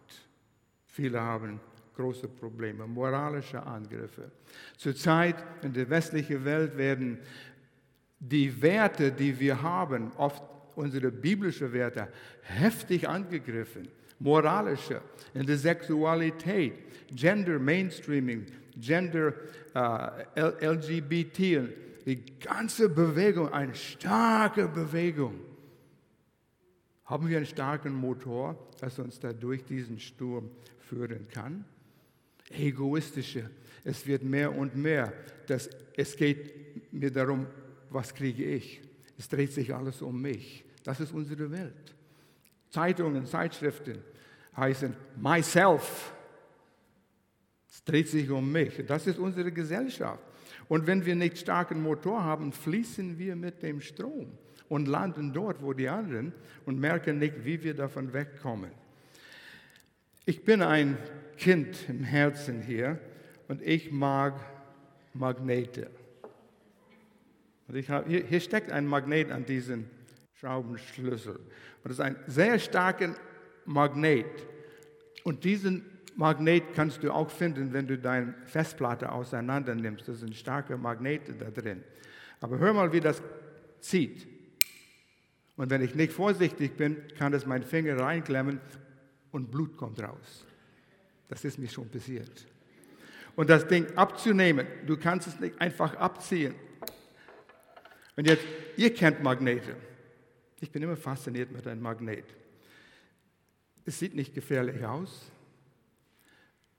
Viele 0.87 1.21
haben 1.21 1.61
große 1.95 2.27
Probleme, 2.27 2.85
moralische 2.85 3.63
Angriffe. 3.65 4.29
Zurzeit 4.75 5.37
in 5.61 5.71
der 5.71 5.89
westlichen 5.89 6.43
Welt 6.43 6.75
werden 6.75 7.19
die 8.19 8.61
Werte, 8.61 9.09
die 9.09 9.39
wir 9.39 9.61
haben, 9.61 10.11
oft 10.17 10.43
unsere 10.79 11.11
biblischen 11.11 11.71
Werte, 11.73 12.07
heftig 12.41 13.07
angegriffen. 13.07 13.87
Moralische, 14.19 15.01
in 15.33 15.45
der 15.45 15.57
Sexualität, 15.57 16.73
Gender 17.13 17.59
Mainstreaming, 17.59 18.45
Gender 18.77 19.33
äh, 19.73 20.65
LGBT, 20.65 21.69
die 22.05 22.23
ganze 22.39 22.89
Bewegung, 22.89 23.51
eine 23.51 23.75
starke 23.75 24.67
Bewegung. 24.67 25.35
Haben 27.05 27.29
wir 27.29 27.37
einen 27.37 27.45
starken 27.45 27.93
Motor, 27.93 28.57
das 28.79 28.99
uns 28.99 29.19
da 29.19 29.33
durch 29.33 29.63
diesen 29.65 29.99
Sturm 29.99 30.49
führen 30.79 31.27
kann? 31.29 31.65
Egoistische, 32.49 33.49
es 33.83 34.05
wird 34.07 34.23
mehr 34.23 34.55
und 34.55 34.75
mehr. 34.75 35.13
Das, 35.47 35.69
es 35.95 36.15
geht 36.15 36.93
mir 36.93 37.11
darum, 37.11 37.47
was 37.89 38.13
kriege 38.13 38.43
ich? 38.43 38.81
Es 39.17 39.27
dreht 39.27 39.53
sich 39.53 39.73
alles 39.73 40.01
um 40.01 40.21
mich. 40.21 40.65
Das 40.89 40.99
ist 40.99 41.13
unsere 41.13 41.51
Welt. 41.51 41.93
Zeitungen, 42.71 43.23
Zeitschriften 43.27 43.99
heißen 44.57 44.95
myself. 45.17 46.11
Es 47.69 47.83
dreht 47.83 48.07
sich 48.07 48.27
um 48.31 48.51
mich. 48.51 48.83
Das 48.87 49.05
ist 49.05 49.19
unsere 49.19 49.51
Gesellschaft. 49.51 50.23
Und 50.67 50.87
wenn 50.87 51.05
wir 51.05 51.13
nicht 51.13 51.37
starken 51.37 51.83
Motor 51.83 52.23
haben, 52.23 52.51
fließen 52.51 53.19
wir 53.19 53.35
mit 53.35 53.61
dem 53.61 53.81
Strom 53.81 54.31
und 54.67 54.87
landen 54.87 55.31
dort, 55.31 55.61
wo 55.61 55.73
die 55.73 55.87
anderen 55.87 56.33
und 56.65 56.79
merken 56.79 57.19
nicht, 57.19 57.45
wie 57.45 57.61
wir 57.61 57.75
davon 57.75 58.11
wegkommen. 58.11 58.71
Ich 60.25 60.43
bin 60.43 60.63
ein 60.63 60.97
Kind 61.37 61.87
im 61.87 62.03
Herzen 62.03 62.63
hier 62.63 62.97
und 63.47 63.61
ich 63.61 63.91
mag 63.91 64.39
Magnete. 65.13 65.91
Und 67.67 67.89
hab, 67.89 68.07
hier, 68.07 68.25
hier 68.25 68.39
steckt 68.39 68.71
ein 68.71 68.87
Magnet 68.87 69.29
an 69.29 69.45
diesem 69.45 69.85
Schraubenschlüssel. 70.39 71.35
Und 71.35 71.83
das 71.83 71.93
ist 71.93 71.99
ein 71.99 72.15
sehr 72.27 72.59
starker 72.59 73.15
Magnet. 73.65 74.47
Und 75.23 75.43
diesen 75.43 75.85
Magnet 76.15 76.73
kannst 76.73 77.03
du 77.03 77.11
auch 77.11 77.29
finden, 77.29 77.73
wenn 77.73 77.87
du 77.87 77.97
deine 77.97 78.33
Festplatte 78.45 79.11
auseinander 79.11 79.75
nimmst. 79.75 80.07
Das 80.07 80.19
sind 80.19 80.35
starke 80.35 80.77
Magnete 80.77 81.33
da 81.33 81.49
drin. 81.49 81.83
Aber 82.41 82.57
hör 82.57 82.73
mal, 82.73 82.91
wie 82.93 82.99
das 83.01 83.21
zieht. 83.79 84.27
Und 85.57 85.69
wenn 85.69 85.81
ich 85.81 85.93
nicht 85.93 86.13
vorsichtig 86.13 86.77
bin, 86.77 86.97
kann 87.17 87.33
das 87.33 87.45
mein 87.45 87.63
Finger 87.63 87.99
reinklemmen 87.99 88.61
und 89.31 89.51
Blut 89.51 89.75
kommt 89.75 90.01
raus. 90.01 90.45
Das 91.27 91.43
ist 91.43 91.59
mir 91.59 91.67
schon 91.67 91.89
passiert. 91.89 92.45
Und 93.35 93.49
das 93.49 93.67
Ding 93.67 93.85
abzunehmen, 93.95 94.65
du 94.85 94.97
kannst 94.97 95.27
es 95.27 95.39
nicht 95.39 95.59
einfach 95.59 95.95
abziehen. 95.95 96.55
Und 98.15 98.27
jetzt, 98.27 98.45
ihr 98.77 98.93
kennt 98.93 99.21
Magnete. 99.21 99.75
Ich 100.61 100.71
bin 100.71 100.83
immer 100.83 100.97
fasziniert 100.97 101.51
mit 101.51 101.65
einem 101.67 101.81
Magnet. 101.81 102.25
Es 103.85 103.99
sieht 103.99 104.13
nicht 104.13 104.33
gefährlich 104.33 104.85
aus. 104.85 105.31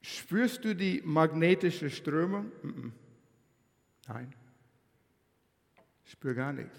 Spürst 0.03 0.65
du 0.65 0.75
die 0.75 1.03
magnetische 1.05 1.91
Strömung? 1.91 2.53
Nein. 4.07 4.35
Ich 6.05 6.13
spüre 6.13 6.35
gar 6.35 6.53
nichts. 6.53 6.79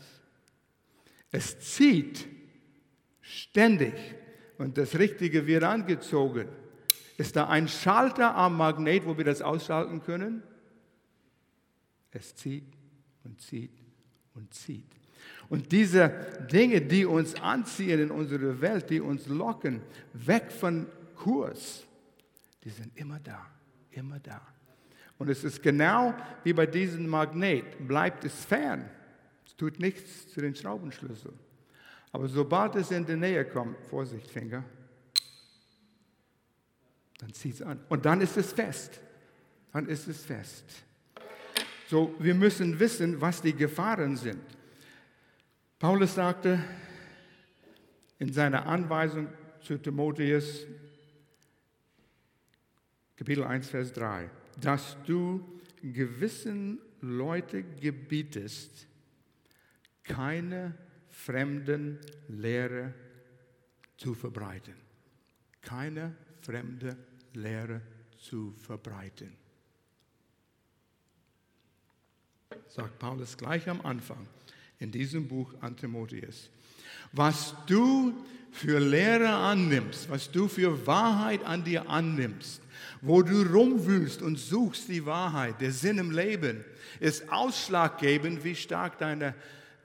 Es 1.31 1.59
zieht 1.59 2.27
ständig 3.21 3.93
und 4.57 4.77
das 4.77 4.97
Richtige 4.97 5.47
wird 5.47 5.63
angezogen. 5.63 6.49
Ist 7.17 7.35
da 7.35 7.47
ein 7.47 7.67
Schalter 7.67 8.35
am 8.35 8.57
Magnet, 8.57 9.05
wo 9.05 9.17
wir 9.17 9.25
das 9.25 9.41
ausschalten 9.41 10.01
können? 10.01 10.43
Es 12.11 12.35
zieht 12.35 12.65
und 13.23 13.39
zieht 13.41 13.71
und 14.33 14.53
zieht. 14.53 15.00
Und 15.51 15.73
diese 15.73 16.07
Dinge, 16.49 16.79
die 16.79 17.05
uns 17.05 17.35
anziehen 17.35 17.99
in 17.99 18.09
unsere 18.09 18.61
Welt, 18.61 18.89
die 18.89 19.01
uns 19.01 19.27
locken, 19.27 19.81
weg 20.13 20.49
von 20.49 20.87
Kurs, 21.13 21.85
die 22.63 22.69
sind 22.69 22.97
immer 22.97 23.19
da, 23.19 23.45
immer 23.91 24.17
da. 24.19 24.39
Und 25.17 25.27
es 25.27 25.43
ist 25.43 25.61
genau 25.61 26.13
wie 26.45 26.53
bei 26.53 26.65
diesem 26.65 27.05
Magnet, 27.05 27.85
bleibt 27.85 28.23
es 28.23 28.45
fern. 28.45 28.89
Es 29.45 29.53
tut 29.57 29.77
nichts 29.77 30.29
zu 30.29 30.39
den 30.39 30.55
Schraubenschlüsseln. 30.55 31.37
Aber 32.13 32.29
sobald 32.29 32.77
es 32.77 32.89
in 32.89 33.05
die 33.05 33.17
Nähe 33.17 33.43
kommt, 33.43 33.75
Vorsicht, 33.89 34.31
Finger, 34.31 34.63
dann 37.17 37.33
zieht 37.33 37.55
es 37.55 37.61
an. 37.61 37.77
Und 37.89 38.05
dann 38.05 38.21
ist 38.21 38.37
es 38.37 38.53
fest. 38.53 39.01
Dann 39.73 39.85
ist 39.89 40.07
es 40.07 40.23
fest. 40.23 40.63
So, 41.89 42.15
wir 42.19 42.35
müssen 42.35 42.79
wissen, 42.79 43.19
was 43.19 43.41
die 43.41 43.53
Gefahren 43.53 44.15
sind. 44.15 44.39
Paulus 45.81 46.13
sagte 46.13 46.63
in 48.19 48.31
seiner 48.31 48.67
Anweisung 48.67 49.27
zu 49.61 49.79
Timotheus, 49.79 50.67
Kapitel 53.15 53.43
1, 53.43 53.67
Vers 53.67 53.91
3, 53.93 54.29
dass 54.59 54.95
du 55.07 55.59
gewissen 55.81 56.77
Leute 57.01 57.63
gebietest, 57.63 58.85
keine 60.03 60.77
fremden 61.09 61.97
Lehre 62.27 62.93
zu 63.97 64.13
verbreiten. 64.13 64.75
Keine 65.63 66.15
fremde 66.41 66.95
Lehre 67.33 67.81
zu 68.19 68.51
verbreiten. 68.51 69.35
Sagt 72.67 72.99
Paulus 72.99 73.35
gleich 73.35 73.67
am 73.67 73.81
Anfang 73.81 74.27
in 74.81 74.91
diesem 74.91 75.27
Buch 75.27 75.53
an 75.61 75.77
Timotheus. 75.77 76.49
Was 77.13 77.55
du 77.67 78.13
für 78.51 78.79
Lehre 78.79 79.29
annimmst, 79.29 80.09
was 80.09 80.29
du 80.29 80.49
für 80.49 80.85
Wahrheit 80.85 81.45
an 81.45 81.63
dir 81.63 81.89
annimmst, 81.89 82.61
wo 82.99 83.21
du 83.21 83.43
rumwühlst 83.43 84.21
und 84.21 84.37
suchst 84.37 84.89
die 84.89 85.05
Wahrheit, 85.05 85.61
der 85.61 85.71
Sinn 85.71 85.97
im 85.97 86.11
Leben, 86.11 86.65
ist 86.99 87.31
ausschlaggebend, 87.31 88.43
wie 88.43 88.55
stark 88.55 88.97
deine 88.97 89.33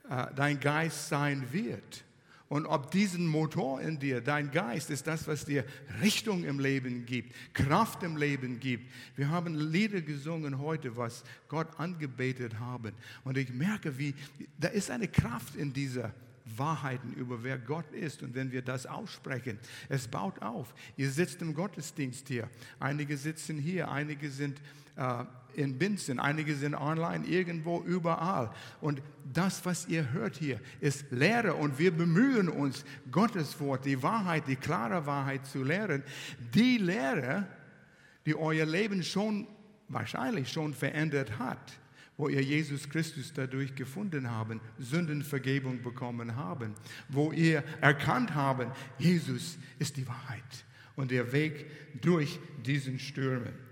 äh, 0.08 0.26
dein 0.36 0.60
Geist 0.60 1.08
sein 1.08 1.44
wird. 1.50 2.04
Und 2.48 2.66
ob 2.66 2.92
diesen 2.92 3.26
Motor 3.26 3.80
in 3.80 3.98
dir, 3.98 4.20
dein 4.20 4.52
Geist, 4.52 4.90
ist 4.90 5.06
das, 5.06 5.26
was 5.26 5.44
dir 5.44 5.64
Richtung 6.00 6.44
im 6.44 6.60
Leben 6.60 7.04
gibt, 7.04 7.34
Kraft 7.54 8.04
im 8.04 8.16
Leben 8.16 8.60
gibt. 8.60 8.88
Wir 9.16 9.30
haben 9.30 9.54
Lieder 9.54 10.00
gesungen 10.00 10.58
heute, 10.58 10.96
was 10.96 11.24
Gott 11.48 11.66
angebetet 11.78 12.60
haben. 12.60 12.92
Und 13.24 13.36
ich 13.36 13.52
merke, 13.52 13.98
wie, 13.98 14.14
da 14.58 14.68
ist 14.68 14.92
eine 14.92 15.08
Kraft 15.08 15.56
in 15.56 15.72
dieser 15.72 16.14
Wahrheiten 16.56 17.12
über 17.14 17.42
wer 17.42 17.58
Gott 17.58 17.90
ist. 17.92 18.22
Und 18.22 18.34
wenn 18.34 18.52
wir 18.52 18.62
das 18.62 18.86
aussprechen, 18.86 19.58
es 19.88 20.06
baut 20.06 20.40
auf. 20.40 20.72
Ihr 20.96 21.10
sitzt 21.10 21.42
im 21.42 21.54
Gottesdienst 21.54 22.28
hier. 22.28 22.48
Einige 22.78 23.16
sitzen 23.16 23.58
hier, 23.58 23.90
einige 23.90 24.30
sind 24.30 24.60
in 25.56 25.78
Binzen, 25.78 26.20
einige 26.20 26.54
sind 26.54 26.74
online, 26.74 27.26
irgendwo, 27.26 27.82
überall. 27.82 28.50
Und 28.80 29.02
das, 29.32 29.64
was 29.64 29.88
ihr 29.88 30.12
hört 30.12 30.36
hier, 30.36 30.60
ist 30.80 31.10
Lehre 31.10 31.54
und 31.54 31.78
wir 31.78 31.90
bemühen 31.90 32.48
uns, 32.48 32.84
Gottes 33.10 33.58
Wort, 33.60 33.86
die 33.86 34.02
Wahrheit, 34.02 34.46
die 34.46 34.56
klare 34.56 35.06
Wahrheit 35.06 35.46
zu 35.46 35.62
lehren. 35.62 36.02
Die 36.54 36.78
Lehre, 36.78 37.46
die 38.26 38.36
euer 38.36 38.66
Leben 38.66 39.02
schon 39.02 39.46
wahrscheinlich 39.88 40.52
schon 40.52 40.74
verändert 40.74 41.38
hat, 41.38 41.72
wo 42.16 42.28
ihr 42.28 42.42
Jesus 42.42 42.88
Christus 42.88 43.32
dadurch 43.32 43.74
gefunden 43.74 44.30
haben, 44.30 44.60
Sündenvergebung 44.78 45.82
bekommen 45.82 46.36
haben, 46.36 46.74
wo 47.08 47.32
ihr 47.32 47.62
erkannt 47.80 48.34
haben, 48.34 48.70
Jesus 48.98 49.58
ist 49.78 49.96
die 49.96 50.06
Wahrheit 50.06 50.64
und 50.96 51.10
der 51.10 51.32
Weg 51.32 51.66
durch 52.00 52.38
diesen 52.64 52.98
Stürmen. 52.98 53.65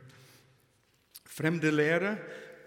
Fremde 1.35 1.71
Lehre, 1.71 2.17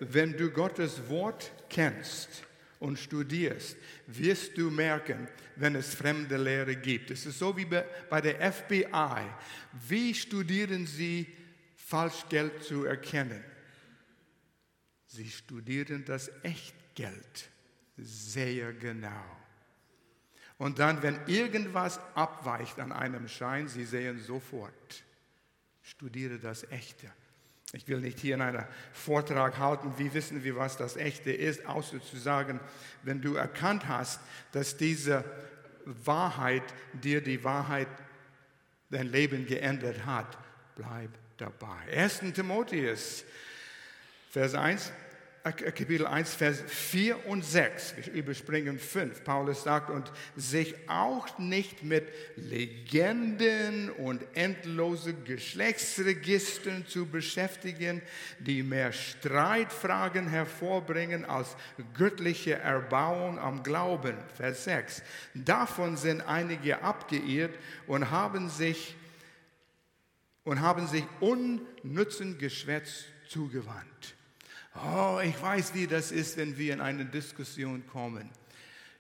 wenn 0.02 0.36
du 0.36 0.52
Gottes 0.52 1.08
Wort 1.08 1.54
kennst 1.70 2.44
und 2.80 3.00
studierst, 3.00 3.78
wirst 4.08 4.58
du 4.58 4.70
merken, 4.70 5.30
wenn 5.56 5.74
es 5.76 5.96
fremde 5.96 6.36
Lehre 6.36 6.76
gibt. 6.76 7.10
Es 7.12 7.26
ist 7.26 7.40
so 7.40 7.56
wie 7.56 7.64
bei 7.64 8.20
der 8.20 8.52
FBI. 8.52 9.24
Wie 9.88 10.14
studieren 10.14 10.86
sie 10.86 11.28
Falschgeld 11.78 12.62
zu 12.62 12.84
erkennen? 12.84 13.42
Sie 15.06 15.30
studieren 15.30 16.04
das 16.04 16.30
Echtgeld 16.44 17.50
sehr 17.96 18.74
genau. 18.74 19.38
Und 20.58 20.80
dann, 20.80 21.02
wenn 21.02 21.26
irgendwas 21.28 22.02
abweicht 22.16 22.80
an 22.80 22.92
einem 22.92 23.30
Schein, 23.30 23.70
Sie 23.70 23.86
sehen 23.86 24.20
sofort, 24.20 25.06
studiere 25.82 26.38
das 26.38 26.70
Echte. 26.70 27.10
Ich 27.74 27.88
will 27.88 28.00
nicht 28.00 28.20
hier 28.20 28.36
in 28.36 28.42
einem 28.42 28.64
Vortrag 28.94 29.58
halten, 29.58 29.94
wie 29.98 30.14
wissen 30.14 30.44
wir, 30.44 30.56
was 30.56 30.78
das 30.78 30.96
Echte 30.96 31.32
ist, 31.32 31.66
außer 31.66 32.02
zu 32.02 32.18
sagen, 32.18 32.60
wenn 33.04 33.22
du 33.22 33.36
erkannt 33.36 33.88
hast, 33.88 34.22
dass 34.54 34.78
diese 34.78 35.26
Wahrheit 35.86 36.64
dir 36.94 37.22
die 37.22 37.44
Wahrheit, 37.44 37.88
dein 38.90 39.08
Leben 39.08 39.46
geändert 39.46 40.06
hat, 40.06 40.38
bleib 40.76 41.10
dabei. 41.36 41.92
1. 41.92 42.22
Timotheus, 42.34 43.26
Vers 44.30 44.54
1, 44.54 44.92
Kapitel 45.52 46.06
1, 46.06 46.34
Vers 46.34 46.64
4 46.68 47.28
und 47.28 47.44
6. 47.44 47.96
Wir 47.98 48.14
überspringen 48.14 48.80
5. 48.80 49.24
Paulus 49.24 49.64
sagt, 49.64 49.90
und 49.90 50.12
sich 50.36 50.76
auch 50.88 51.38
nicht 51.38 51.84
mit 51.84 52.08
Legenden 52.36 53.90
und 53.92 54.24
endlosen 54.34 55.24
Geschlechtsregistern 55.26 56.86
zu 56.88 57.06
beschäftigen, 57.06 58.02
die 58.40 58.64
mehr 58.64 58.92
Streitfragen 58.92 60.28
hervorbringen 60.28 61.26
als 61.26 61.56
göttliche 61.94 62.56
Erbauung 62.56 63.40
am 63.40 63.64
Glauben. 63.64 64.16
Vers 64.36 64.64
6. 64.66 65.04
Davon 65.34 65.98
sind 65.98 66.22
einige 66.22 66.82
abgeirrt 66.82 67.58
und 67.86 68.12
haben 68.12 68.50
sich 68.50 68.96
und 70.44 70.62
haben 70.62 70.88
sich 70.88 71.04
unnützen 71.20 72.38
Geschwätz 72.38 73.04
zugewandt. 73.28 74.17
Oh, 74.76 75.20
ich 75.24 75.42
weiß, 75.42 75.74
wie 75.74 75.88
das 75.88 76.12
ist, 76.12 76.38
wenn 76.38 76.58
wir 76.58 76.74
in 76.74 76.82
eine 76.82 77.06
Diskussion 77.06 77.86
kommen. 77.88 78.30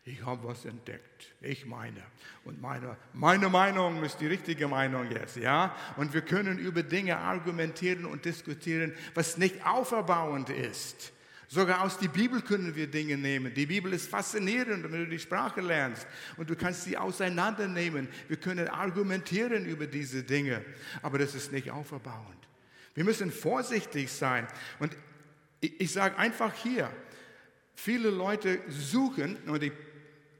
Ich 0.05 0.25
habe 0.25 0.47
was 0.47 0.63
entdeckt. 0.63 1.33
Ich 1.41 1.65
meine. 1.65 2.01
Und 2.45 2.61
meine, 2.61 2.95
meine 3.13 3.49
Meinung 3.49 4.01
ist 4.03 4.21
die 4.21 4.27
richtige 4.27 4.67
Meinung 4.67 5.11
jetzt, 5.11 5.35
ja? 5.35 5.75
Und 5.97 6.13
wir 6.13 6.21
können 6.21 6.57
über 6.57 6.81
Dinge 6.81 7.17
argumentieren 7.17 8.05
und 8.05 8.23
diskutieren, 8.23 8.93
was 9.13 9.37
nicht 9.37 9.65
auferbauend 9.65 10.49
ist. 10.49 11.11
Sogar 11.49 11.81
aus 11.81 11.97
der 11.97 12.09
Bibel 12.09 12.41
können 12.41 12.75
wir 12.75 12.87
Dinge 12.87 13.17
nehmen. 13.17 13.53
Die 13.53 13.65
Bibel 13.65 13.93
ist 13.93 14.09
faszinierend, 14.09 14.83
wenn 14.83 15.05
du 15.05 15.07
die 15.07 15.19
Sprache 15.19 15.61
lernst 15.61 16.05
und 16.35 16.49
du 16.49 16.55
kannst 16.55 16.83
sie 16.83 16.97
auseinandernehmen. 16.97 18.07
Wir 18.27 18.37
können 18.37 18.67
argumentieren 18.67 19.65
über 19.65 19.87
diese 19.87 20.23
Dinge, 20.23 20.63
aber 21.01 21.17
das 21.19 21.35
ist 21.35 21.51
nicht 21.51 21.71
auferbauend. 21.71 22.47
Wir 22.95 23.03
müssen 23.03 23.31
vorsichtig 23.31 24.11
sein. 24.11 24.47
Und 24.79 24.95
ich, 25.59 25.81
ich 25.81 25.91
sage 25.91 26.17
einfach 26.17 26.53
hier, 26.53 26.89
viele 27.73 28.09
Leute 28.09 28.59
suchen, 28.69 29.37
und 29.47 29.63
ich, 29.63 29.71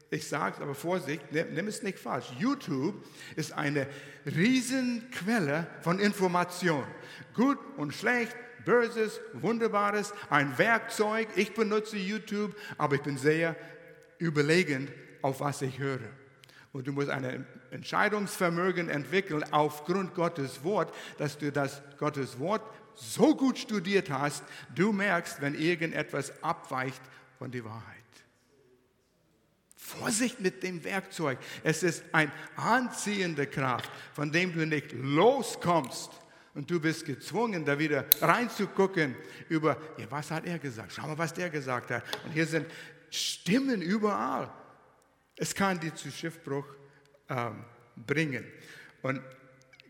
ich 0.10 0.28
sage 0.28 0.56
es 0.56 0.62
aber 0.62 0.76
Vorsicht, 0.76 1.32
nimm, 1.32 1.54
nimm 1.54 1.68
es 1.68 1.84
nicht 1.84 2.00
falsch, 2.00 2.32
YouTube 2.38 2.96
ist 3.36 3.54
eine 3.54 3.88
Riesenquelle 4.26 5.68
von 5.82 6.00
Information. 6.00 6.86
Gut 7.34 7.58
und 7.78 7.94
schlecht, 7.94 8.36
Böses, 8.66 9.22
Wunderbares, 9.32 10.14
ein 10.30 10.58
Werkzeug. 10.58 11.30
Ich 11.36 11.54
benutze 11.54 11.96
YouTube, 11.96 12.54
aber 12.78 12.96
ich 12.96 13.02
bin 13.02 13.18
sehr 13.18 13.56
überlegend, 14.18 14.92
auf 15.22 15.40
was 15.40 15.62
ich 15.62 15.80
höre. 15.80 16.02
Und 16.74 16.86
du 16.86 16.92
musst 16.92 17.10
ein 17.10 17.48
Entscheidungsvermögen 17.72 18.90
entwickeln 18.90 19.46
aufgrund 19.52 20.14
Gottes 20.16 20.66
Wort, 20.66 20.94
dass 21.18 21.38
du 21.38 21.50
das 21.50 21.82
Gottes 21.98 22.40
Wort 22.40 22.62
so 22.98 23.36
gut 23.36 23.58
studiert 23.58 24.10
hast, 24.10 24.44
du 24.74 24.92
merkst, 24.92 25.40
wenn 25.42 25.56
irgendetwas 25.56 26.44
abweicht 26.44 27.02
von 27.38 27.52
der 27.52 27.64
Wahrheit. 27.64 27.96
Vorsicht 29.76 30.42
mit 30.42 30.64
dem 30.64 30.84
Werkzeug. 30.84 31.38
Es 31.64 31.82
ist 31.82 32.04
eine 32.12 32.32
anziehende 32.58 33.48
Kraft, 33.48 33.90
von 34.14 34.32
dem 34.32 34.52
du 34.52 34.66
nicht 34.66 34.92
loskommst. 34.92 36.12
Und 36.56 36.70
du 36.72 36.80
bist 36.80 37.06
gezwungen, 37.06 37.64
da 37.64 37.78
wieder 37.78 38.06
reinzugucken 38.20 39.16
über, 39.48 39.78
ja, 39.98 40.10
was 40.10 40.32
hat 40.32 40.46
er 40.46 40.58
gesagt? 40.58 40.92
Schau 40.94 41.08
mal, 41.08 41.18
was 41.18 41.34
der 41.34 41.52
gesagt 41.52 41.92
hat. 41.92 42.04
Und 42.26 42.32
hier 42.32 42.48
sind 42.48 42.66
Stimmen 43.12 43.82
überall. 43.82 44.52
Es 45.36 45.54
kann 45.54 45.80
dir 45.80 45.94
zu 45.94 46.12
Schiffbruch 46.12 46.66
ähm, 47.30 47.64
bringen. 47.96 48.44
Und 49.04 49.22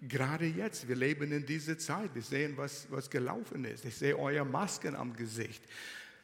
gerade 0.01 0.45
jetzt, 0.45 0.87
wir 0.87 0.95
leben 0.95 1.31
in 1.31 1.45
dieser 1.45 1.77
Zeit, 1.77 2.13
wir 2.13 2.21
sehen, 2.21 2.55
was, 2.57 2.87
was 2.89 3.09
gelaufen 3.09 3.65
ist. 3.65 3.85
Ich 3.85 3.95
sehe 3.95 4.17
eure 4.17 4.45
Masken 4.45 4.95
am 4.95 5.15
Gesicht. 5.15 5.63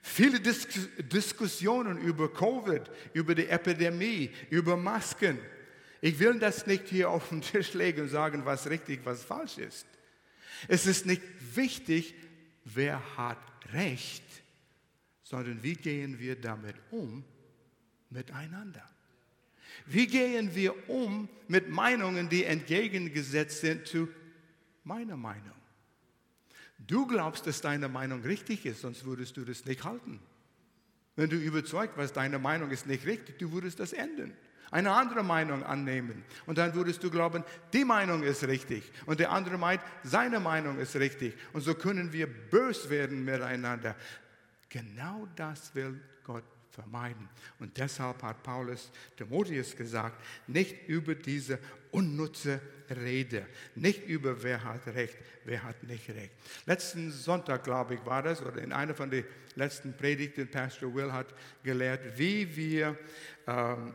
Viele 0.01 0.39
Dis 0.39 0.67
Diskussionen 0.97 1.97
über 1.97 2.31
Covid, 2.31 2.81
über 3.13 3.33
die 3.35 3.47
Epidemie, 3.47 4.31
über 4.49 4.75
Masken. 4.75 5.39
Ich 6.01 6.19
will 6.19 6.37
das 6.37 6.67
nicht 6.67 6.89
hier 6.89 7.09
auf 7.09 7.29
den 7.29 7.41
Tisch 7.41 7.73
legen 7.73 8.01
und 8.01 8.09
sagen, 8.09 8.43
was 8.43 8.69
richtig, 8.69 8.99
was 9.05 9.23
falsch 9.23 9.57
ist. 9.57 9.87
Es 10.67 10.85
ist 10.85 11.05
nicht 11.05 11.21
wichtig, 11.55 12.13
wer 12.65 13.01
hat 13.17 13.39
Recht, 13.71 14.23
sondern 15.23 15.63
wie 15.63 15.75
gehen 15.75 16.19
wir 16.19 16.35
damit 16.35 16.75
um 16.91 17.23
miteinander. 18.09 18.92
Wie 19.85 20.07
gehen 20.07 20.55
wir 20.55 20.89
um 20.89 21.29
mit 21.47 21.69
Meinungen, 21.69 22.29
die 22.29 22.45
entgegengesetzt 22.45 23.61
sind 23.61 23.87
zu 23.87 24.07
meiner 24.83 25.17
Meinung? 25.17 25.53
Du 26.87 27.07
glaubst, 27.07 27.47
dass 27.47 27.61
deine 27.61 27.87
Meinung 27.87 28.21
richtig 28.21 28.65
ist, 28.65 28.81
sonst 28.81 29.05
würdest 29.05 29.37
du 29.37 29.45
das 29.45 29.65
nicht 29.65 29.83
halten. 29.83 30.19
Wenn 31.15 31.29
du 31.29 31.37
überzeugt 31.37 31.97
warst, 31.97 32.17
deine 32.17 32.39
Meinung 32.39 32.71
ist 32.71 32.87
nicht 32.87 33.05
richtig, 33.05 33.37
du 33.39 33.51
würdest 33.51 33.79
das 33.79 33.93
ändern. 33.93 34.33
Eine 34.71 34.91
andere 34.91 35.23
Meinung 35.23 35.63
annehmen. 35.63 36.23
Und 36.47 36.57
dann 36.57 36.73
würdest 36.73 37.03
du 37.03 37.11
glauben, 37.11 37.43
die 37.73 37.85
Meinung 37.85 38.23
ist 38.23 38.47
richtig. 38.47 38.91
Und 39.05 39.19
der 39.19 39.31
andere 39.31 39.59
meint, 39.59 39.81
seine 40.01 40.39
Meinung 40.39 40.79
ist 40.79 40.95
richtig. 40.95 41.35
Und 41.53 41.61
so 41.61 41.75
können 41.75 42.11
wir 42.11 42.25
bös 42.25 42.89
werden 42.89 43.23
miteinander. 43.23 43.95
Genau 44.69 45.27
das 45.35 45.75
will 45.75 46.01
Gott 46.23 46.43
vermeiden. 46.73 47.29
Und 47.59 47.77
deshalb 47.77 48.21
hat 48.23 48.41
Paulus 48.43 48.91
Timotheus 49.15 49.75
gesagt, 49.75 50.19
nicht 50.47 50.87
über 50.87 51.13
diese 51.13 51.59
unnutze 51.91 52.59
Rede, 52.89 53.45
nicht 53.75 54.07
über 54.07 54.41
wer 54.41 54.63
hat 54.63 54.87
Recht, 54.87 55.15
wer 55.45 55.63
hat 55.63 55.83
nicht 55.83 56.09
Recht. 56.09 56.31
Letzten 56.65 57.11
Sonntag, 57.11 57.63
glaube 57.63 57.95
ich, 57.95 58.05
war 58.05 58.23
das, 58.23 58.41
oder 58.41 58.61
in 58.61 58.73
einer 58.73 58.95
von 58.95 59.11
den 59.11 59.23
letzten 59.55 59.95
Predigten, 59.95 60.49
Pastor 60.49 60.93
Will 60.95 61.13
hat 61.13 61.33
gelehrt, 61.63 62.17
wie 62.17 62.55
wir 62.55 62.97
ähm, 63.45 63.93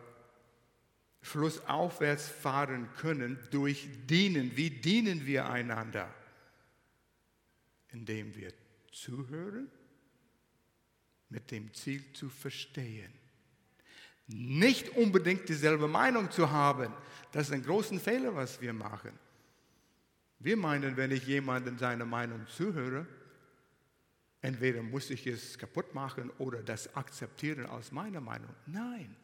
flussaufwärts 1.20 2.28
fahren 2.28 2.88
können 2.96 3.38
durch 3.50 3.88
Dienen. 4.06 4.56
Wie 4.56 4.70
dienen 4.70 5.26
wir 5.26 5.48
einander? 5.48 6.08
Indem 7.90 8.36
wir 8.36 8.52
zuhören 8.92 9.68
mit 11.30 11.50
dem 11.50 11.72
Ziel 11.74 12.02
zu 12.12 12.28
verstehen. 12.28 13.12
Nicht 14.26 14.90
unbedingt 14.90 15.48
dieselbe 15.48 15.88
Meinung 15.88 16.30
zu 16.30 16.50
haben, 16.50 16.92
das 17.32 17.48
ist 17.48 17.54
ein 17.54 17.62
großer 17.62 17.98
Fehler, 17.98 18.34
was 18.34 18.60
wir 18.60 18.72
machen. 18.72 19.12
Wir 20.38 20.56
meinen, 20.56 20.96
wenn 20.96 21.10
ich 21.10 21.26
jemandem 21.26 21.78
seine 21.78 22.04
Meinung 22.04 22.46
zuhöre, 22.46 23.06
entweder 24.40 24.82
muss 24.82 25.10
ich 25.10 25.26
es 25.26 25.58
kaputt 25.58 25.94
machen 25.94 26.30
oder 26.38 26.62
das 26.62 26.94
akzeptieren 26.94 27.66
als 27.66 27.90
meine 27.90 28.20
Meinung. 28.20 28.54
Nein. 28.66 29.16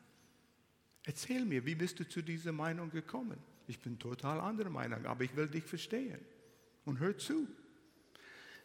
Erzähl 1.04 1.44
mir, 1.44 1.64
wie 1.64 1.74
bist 1.74 2.00
du 2.00 2.08
zu 2.08 2.22
dieser 2.22 2.52
Meinung 2.52 2.90
gekommen? 2.90 3.38
Ich 3.66 3.78
bin 3.78 3.98
total 3.98 4.40
anderer 4.40 4.70
Meinung, 4.70 5.04
aber 5.06 5.24
ich 5.24 5.36
will 5.36 5.48
dich 5.48 5.64
verstehen. 5.64 6.18
Und 6.84 6.98
hör 6.98 7.16
zu. 7.16 7.46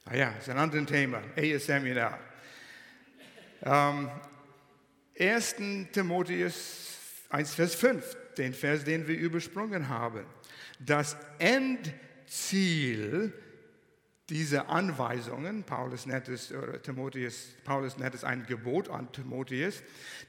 Ah 0.05 0.15
ja, 0.15 0.31
das 0.31 0.43
ist 0.43 0.49
ein 0.49 0.57
anderes 0.57 0.85
Thema. 0.87 1.21
Ehe-Seminar. 1.35 2.19
Ähm, 3.63 4.09
1. 5.17 5.55
Timotheus 5.91 6.97
1, 7.29 7.53
Vers 7.53 7.75
5, 7.75 8.17
den 8.37 8.53
Vers, 8.53 8.83
den 8.83 9.07
wir 9.07 9.17
übersprungen 9.17 9.89
haben. 9.89 10.25
Das 10.79 11.17
Endziel 11.39 11.73
dieser 14.29 14.69
Anweisungen, 14.69 15.63
Paulus 15.63 16.05
nennt 16.05 16.29
es, 16.29 16.53
Timotheus, 16.83 17.49
Paulus 17.63 17.97
nennt 17.97 18.15
es 18.15 18.23
ein 18.23 18.45
Gebot 18.45 18.89
an 18.89 19.11
Timotheus, 19.11 19.81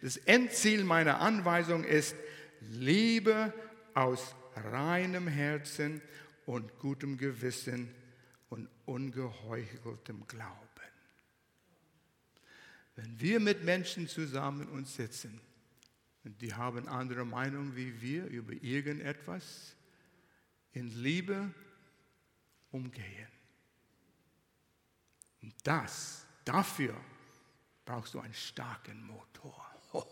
das 0.02 0.16
Endziel 0.16 0.84
meiner 0.84 1.20
Anweisung 1.20 1.84
ist 1.84 2.16
Liebe 2.60 3.52
aus 3.94 4.34
reinem 4.72 5.28
Herzen 5.28 6.00
und 6.46 6.78
gutem 6.78 7.16
Gewissen 7.16 7.94
und 8.48 8.68
ungeheucheltem 8.86 10.26
Glauben. 10.26 10.69
Wenn 13.02 13.18
wir 13.18 13.40
mit 13.40 13.64
Menschen 13.64 14.08
zusammen 14.08 14.68
uns 14.68 14.94
sitzen 14.94 15.40
und 16.22 16.40
die 16.42 16.52
haben 16.52 16.86
andere 16.86 17.24
Meinung 17.24 17.74
wie 17.74 17.98
wir 18.02 18.26
über 18.26 18.52
irgendetwas, 18.52 19.74
in 20.72 20.90
Liebe 21.02 21.50
umgehen. 22.70 23.28
Und 25.40 25.54
das, 25.64 26.26
dafür 26.44 26.94
brauchst 27.86 28.12
du 28.12 28.20
einen 28.20 28.34
starken 28.34 29.02
Motor. 29.06 29.66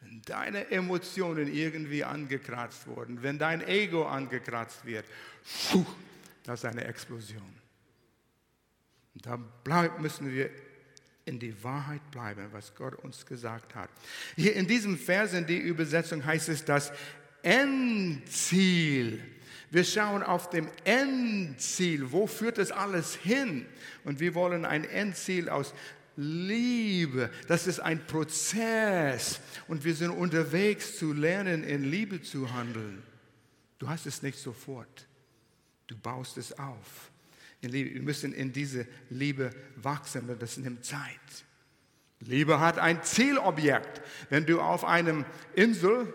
Wenn 0.00 0.22
deine 0.22 0.70
Emotionen 0.70 1.52
irgendwie 1.52 2.04
angekratzt 2.04 2.86
wurden, 2.86 3.20
wenn 3.20 3.36
dein 3.36 3.66
Ego 3.66 4.06
angekratzt 4.06 4.84
wird, 4.84 5.04
das 6.44 6.60
ist 6.60 6.64
eine 6.64 6.84
Explosion. 6.84 7.52
Und 9.14 9.26
da 9.26 9.36
müssen 9.98 10.30
wir 10.30 10.50
in 11.28 11.38
die 11.38 11.62
Wahrheit 11.62 12.10
bleiben, 12.10 12.48
was 12.52 12.74
Gott 12.74 12.94
uns 12.96 13.24
gesagt 13.26 13.74
hat. 13.74 13.90
Hier 14.34 14.56
in 14.56 14.66
diesem 14.66 14.98
Vers, 14.98 15.34
in 15.34 15.46
die 15.46 15.58
Übersetzung 15.58 16.24
heißt 16.24 16.48
es 16.48 16.64
das 16.64 16.90
Endziel. 17.42 19.22
Wir 19.70 19.84
schauen 19.84 20.22
auf 20.22 20.50
dem 20.50 20.68
Endziel. 20.84 22.10
Wo 22.10 22.26
führt 22.26 22.58
das 22.58 22.72
alles 22.72 23.14
hin? 23.14 23.66
Und 24.04 24.18
wir 24.18 24.34
wollen 24.34 24.64
ein 24.64 24.84
Endziel 24.84 25.48
aus 25.48 25.74
Liebe. 26.16 27.30
Das 27.46 27.66
ist 27.66 27.78
ein 27.78 28.04
Prozess. 28.06 29.40
Und 29.68 29.84
wir 29.84 29.94
sind 29.94 30.10
unterwegs 30.10 30.98
zu 30.98 31.12
lernen, 31.12 31.62
in 31.62 31.84
Liebe 31.84 32.22
zu 32.22 32.52
handeln. 32.52 33.02
Du 33.78 33.88
hast 33.88 34.06
es 34.06 34.22
nicht 34.22 34.38
sofort. 34.38 35.06
Du 35.86 35.96
baust 35.96 36.38
es 36.38 36.58
auf 36.58 37.10
in 37.60 37.70
Liebe. 37.70 37.94
Wir 37.94 38.02
müssen 38.02 38.32
in 38.32 38.52
diese 38.52 38.86
Liebe 39.10 39.50
wachsen 39.76 40.28
und 40.28 40.40
das 40.40 40.56
nimmt 40.56 40.84
Zeit. 40.84 41.44
Liebe 42.20 42.58
hat 42.60 42.78
ein 42.78 43.02
Zielobjekt. 43.02 44.02
Wenn 44.28 44.46
du 44.46 44.60
auf 44.60 44.84
einem 44.84 45.24
Insel 45.54 46.12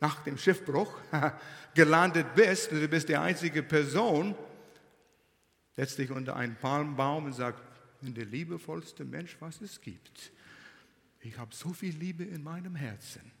nach 0.00 0.22
dem 0.24 0.38
Schiffbruch 0.38 0.96
gelandet 1.74 2.34
bist 2.34 2.72
und 2.72 2.80
du 2.80 2.88
bist 2.88 3.08
die 3.08 3.16
einzige 3.16 3.62
Person, 3.62 4.34
setz 5.76 5.96
dich 5.96 6.10
unter 6.10 6.36
einen 6.36 6.56
Palmbaum 6.56 7.26
und 7.26 7.32
sag, 7.34 7.56
ich 7.94 8.04
bin 8.04 8.14
der 8.14 8.26
liebevollste 8.26 9.04
Mensch, 9.04 9.36
was 9.40 9.60
es 9.60 9.80
gibt. 9.80 10.32
Ich 11.20 11.36
habe 11.38 11.54
so 11.54 11.72
viel 11.72 11.94
Liebe 11.96 12.24
in 12.24 12.42
meinem 12.42 12.76
Herzen, 12.76 13.32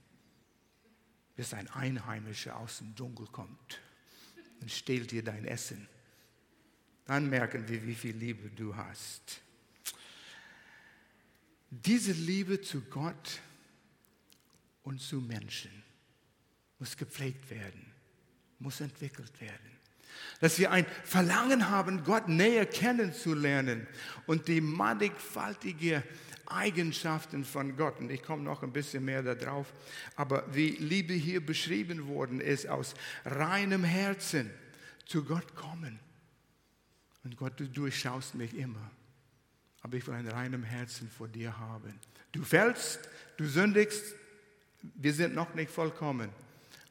bis 1.36 1.54
ein 1.54 1.68
Einheimischer 1.70 2.56
aus 2.56 2.78
dem 2.78 2.94
Dunkel 2.94 3.26
kommt 3.28 3.80
und 4.60 4.70
stehlt 4.70 5.12
dir 5.12 5.22
dein 5.22 5.44
Essen 5.44 5.88
dann 7.08 7.30
merken 7.30 7.66
wir, 7.66 7.84
wie 7.86 7.94
viel 7.94 8.14
Liebe 8.14 8.50
du 8.50 8.76
hast. 8.76 9.40
Diese 11.70 12.12
Liebe 12.12 12.60
zu 12.60 12.82
Gott 12.82 13.40
und 14.82 15.00
zu 15.00 15.16
Menschen 15.16 15.70
muss 16.78 16.98
gepflegt 16.98 17.48
werden, 17.50 17.86
muss 18.58 18.82
entwickelt 18.82 19.40
werden. 19.40 19.78
Dass 20.40 20.58
wir 20.58 20.70
ein 20.70 20.84
Verlangen 21.04 21.70
haben, 21.70 22.04
Gott 22.04 22.28
näher 22.28 22.66
kennenzulernen 22.66 23.86
und 24.26 24.46
die 24.46 24.60
mannigfaltigen 24.60 26.02
Eigenschaften 26.44 27.46
von 27.46 27.74
Gott. 27.78 28.00
Und 28.00 28.10
ich 28.10 28.22
komme 28.22 28.42
noch 28.42 28.62
ein 28.62 28.72
bisschen 28.72 29.06
mehr 29.06 29.22
darauf. 29.22 29.72
Aber 30.14 30.44
wie 30.54 30.72
Liebe 30.72 31.14
hier 31.14 31.44
beschrieben 31.44 32.06
worden 32.08 32.42
ist, 32.42 32.68
aus 32.68 32.92
reinem 33.24 33.82
Herzen 33.82 34.50
zu 35.06 35.24
Gott 35.24 35.54
kommen 35.54 36.00
und 37.28 37.36
Gott, 37.36 37.60
du 37.60 37.68
durchschaust 37.68 38.36
mich 38.36 38.54
immer. 38.54 38.90
Aber 39.82 39.98
ich 39.98 40.06
will 40.06 40.14
ein 40.14 40.26
reinem 40.26 40.62
Herzen 40.62 41.10
vor 41.10 41.28
dir 41.28 41.58
haben. 41.58 41.92
Du 42.32 42.42
fällst, 42.42 43.00
du 43.36 43.44
sündigst, 43.44 44.14
wir 44.94 45.12
sind 45.12 45.34
noch 45.34 45.52
nicht 45.54 45.70
vollkommen. 45.70 46.30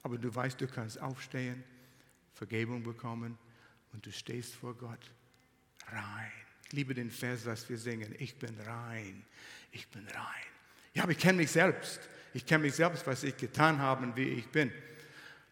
Aber 0.04 0.20
du 0.20 0.34
weißt, 0.34 0.62
du 0.62 0.68
kannst 0.68 1.02
aufstehen, 1.02 1.64
Vergebung 2.36 2.84
bekommen 2.84 3.36
und 3.94 4.06
du 4.06 4.12
stehst 4.12 4.54
vor 4.54 4.76
Gott 4.76 5.00
rein. 5.88 6.32
Ich 6.68 6.74
liebe 6.74 6.94
den 6.94 7.10
Vers, 7.10 7.48
was 7.48 7.68
wir 7.68 7.80
singen. 7.80 8.14
Ich 8.20 8.36
bin 8.36 8.60
rein, 8.60 9.26
ich 9.72 9.88
bin 9.88 10.08
rein. 10.08 10.46
Ja, 10.94 11.02
aber 11.02 11.14
ich 11.14 11.18
kenne 11.18 11.40
mich 11.40 11.50
selbst. 11.50 12.00
Ich 12.36 12.46
kenne 12.46 12.66
mich 12.66 12.76
selbst, 12.76 13.08
was 13.08 13.24
ich 13.24 13.36
getan 13.36 13.80
habe 13.80 14.06
und 14.06 14.16
wie 14.16 14.30
ich 14.30 14.48
bin. 14.50 14.72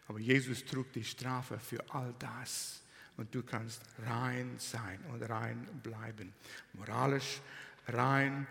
Aber 0.06 0.20
Jesus 0.20 0.64
trug 0.64 0.92
die 0.92 1.02
Strafe 1.02 1.58
für 1.58 1.84
all 1.92 2.14
das 2.20 2.85
und 3.16 3.34
du 3.34 3.42
kannst 3.42 3.82
rein 4.06 4.54
sein 4.58 5.00
und 5.12 5.22
rein 5.22 5.66
bleiben. 5.82 6.32
Moralisch 6.74 7.40
rein, 7.88 8.46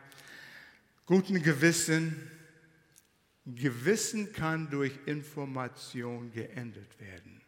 guten 1.06 1.42
Gewissen. 1.42 2.32
Gewissen 3.46 4.34
kann 4.34 4.70
durch 4.72 4.98
Information 5.06 6.32
geändert 6.32 7.00
werden. 7.00 7.42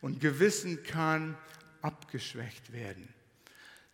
Und 0.00 0.20
Gewissen 0.20 0.84
kann 0.84 1.36
abgeschwächt 1.82 2.72
werden, 2.72 3.08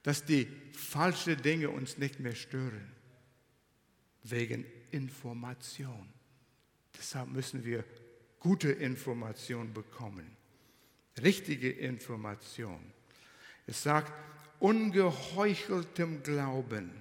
dass 0.02 0.24
die 0.24 0.46
falschen 0.72 1.40
Dinge 1.40 1.70
uns 1.70 1.96
nicht 1.96 2.20
mehr 2.20 2.34
stören, 2.34 2.92
wegen 4.24 4.66
Information. 4.90 6.08
Deshalb 6.98 7.30
müssen 7.30 7.64
wir 7.64 7.84
gute 8.38 8.70
Information 8.70 9.72
bekommen 9.72 10.36
richtige 11.20 11.70
Information. 11.70 12.92
Es 13.66 13.82
sagt, 13.82 14.12
ungeheucheltem 14.58 16.22
Glauben, 16.22 16.92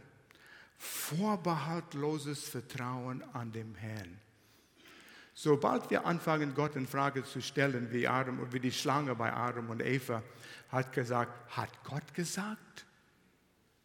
vorbehaltloses 0.78 2.44
Vertrauen 2.44 3.24
an 3.34 3.52
dem 3.52 3.76
Herrn. 3.76 4.20
Sobald 5.34 5.90
wir 5.90 6.06
anfangen, 6.06 6.54
Gott 6.54 6.76
in 6.76 6.88
Frage 6.88 7.24
zu 7.24 7.42
stellen, 7.42 7.92
wie 7.92 8.08
Adam 8.08 8.40
und 8.40 8.54
wie 8.54 8.60
die 8.60 8.72
Schlange 8.72 9.16
bei 9.16 9.32
Adam 9.32 9.70
und 9.70 9.82
Eva 9.82 10.24
hat 10.70 10.92
gesagt, 10.94 11.56
hat 11.56 11.84
Gott 11.84 12.14
gesagt, 12.14 12.86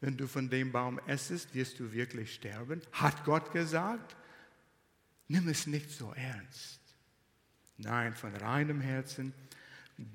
wenn 0.00 0.16
du 0.16 0.26
von 0.26 0.50
dem 0.50 0.72
Baum 0.72 1.00
essest, 1.06 1.54
wirst 1.54 1.80
du 1.80 1.92
wirklich 1.92 2.34
sterben? 2.34 2.82
Hat 2.92 3.24
Gott 3.24 3.52
gesagt? 3.52 4.16
Nimm 5.28 5.48
es 5.48 5.66
nicht 5.66 5.90
so 5.90 6.12
ernst. 6.12 6.80
Nein, 7.78 8.14
von 8.14 8.34
reinem 8.34 8.80
Herzen 8.80 9.32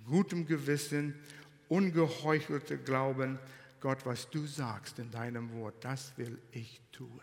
gutem 0.06 0.46
Gewissen, 0.46 1.16
ungeheuchelte 1.70 2.78
Glauben, 2.78 3.40
Gott, 3.80 4.06
was 4.06 4.30
du 4.30 4.46
sagst 4.46 5.00
in 5.00 5.10
deinem 5.10 5.52
Wort, 5.54 5.76
das 5.84 6.14
will 6.16 6.38
ich 6.52 6.80
tun. 6.92 7.22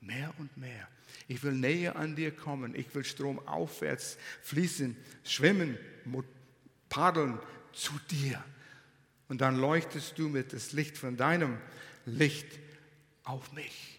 Mehr 0.00 0.34
und 0.38 0.54
mehr. 0.56 0.88
Ich 1.28 1.42
will 1.42 1.52
näher 1.52 1.96
an 1.96 2.16
dir 2.16 2.34
kommen. 2.34 2.74
Ich 2.74 2.92
will 2.94 3.04
stromaufwärts 3.04 4.18
fließen, 4.42 4.96
schwimmen, 5.22 5.78
paddeln 6.88 7.38
zu 7.72 7.92
dir. 8.10 8.44
Und 9.28 9.40
dann 9.40 9.56
leuchtest 9.56 10.18
du 10.18 10.28
mit 10.28 10.52
das 10.52 10.72
Licht 10.72 10.98
von 10.98 11.16
deinem 11.16 11.58
Licht 12.04 12.46
auf 13.22 13.52
mich. 13.52 13.93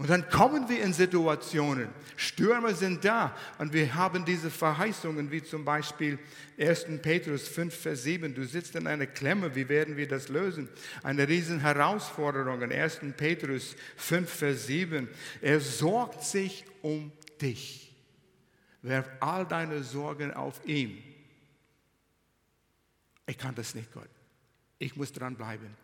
Und 0.00 0.08
dann 0.08 0.26
kommen 0.30 0.66
wir 0.66 0.82
in 0.82 0.94
Situationen, 0.94 1.90
Stürme 2.16 2.74
sind 2.74 3.04
da 3.04 3.36
und 3.58 3.74
wir 3.74 3.94
haben 3.94 4.24
diese 4.24 4.50
Verheißungen, 4.50 5.30
wie 5.30 5.42
zum 5.42 5.62
Beispiel 5.62 6.18
1. 6.58 6.86
Petrus 7.02 7.46
5, 7.48 7.74
Vers 7.74 8.04
7, 8.04 8.34
du 8.34 8.46
sitzt 8.46 8.74
in 8.76 8.86
einer 8.86 9.04
Klemme, 9.04 9.54
wie 9.54 9.68
werden 9.68 9.98
wir 9.98 10.08
das 10.08 10.30
lösen? 10.30 10.70
Eine 11.02 11.28
riesen 11.28 11.60
Herausforderung 11.60 12.62
in 12.62 12.72
1. 12.72 13.00
Petrus 13.14 13.76
5, 13.98 14.30
Vers 14.30 14.68
7, 14.68 15.06
er 15.42 15.60
sorgt 15.60 16.24
sich 16.24 16.64
um 16.80 17.12
dich. 17.38 17.94
Werf 18.80 19.06
all 19.20 19.44
deine 19.44 19.82
Sorgen 19.82 20.32
auf 20.32 20.66
ihn. 20.66 21.02
Ich 23.26 23.36
kann 23.36 23.54
das 23.54 23.74
nicht, 23.74 23.92
Gott. 23.92 24.08
Ich 24.78 24.96
muss 24.96 25.12
dranbleiben. 25.12 25.76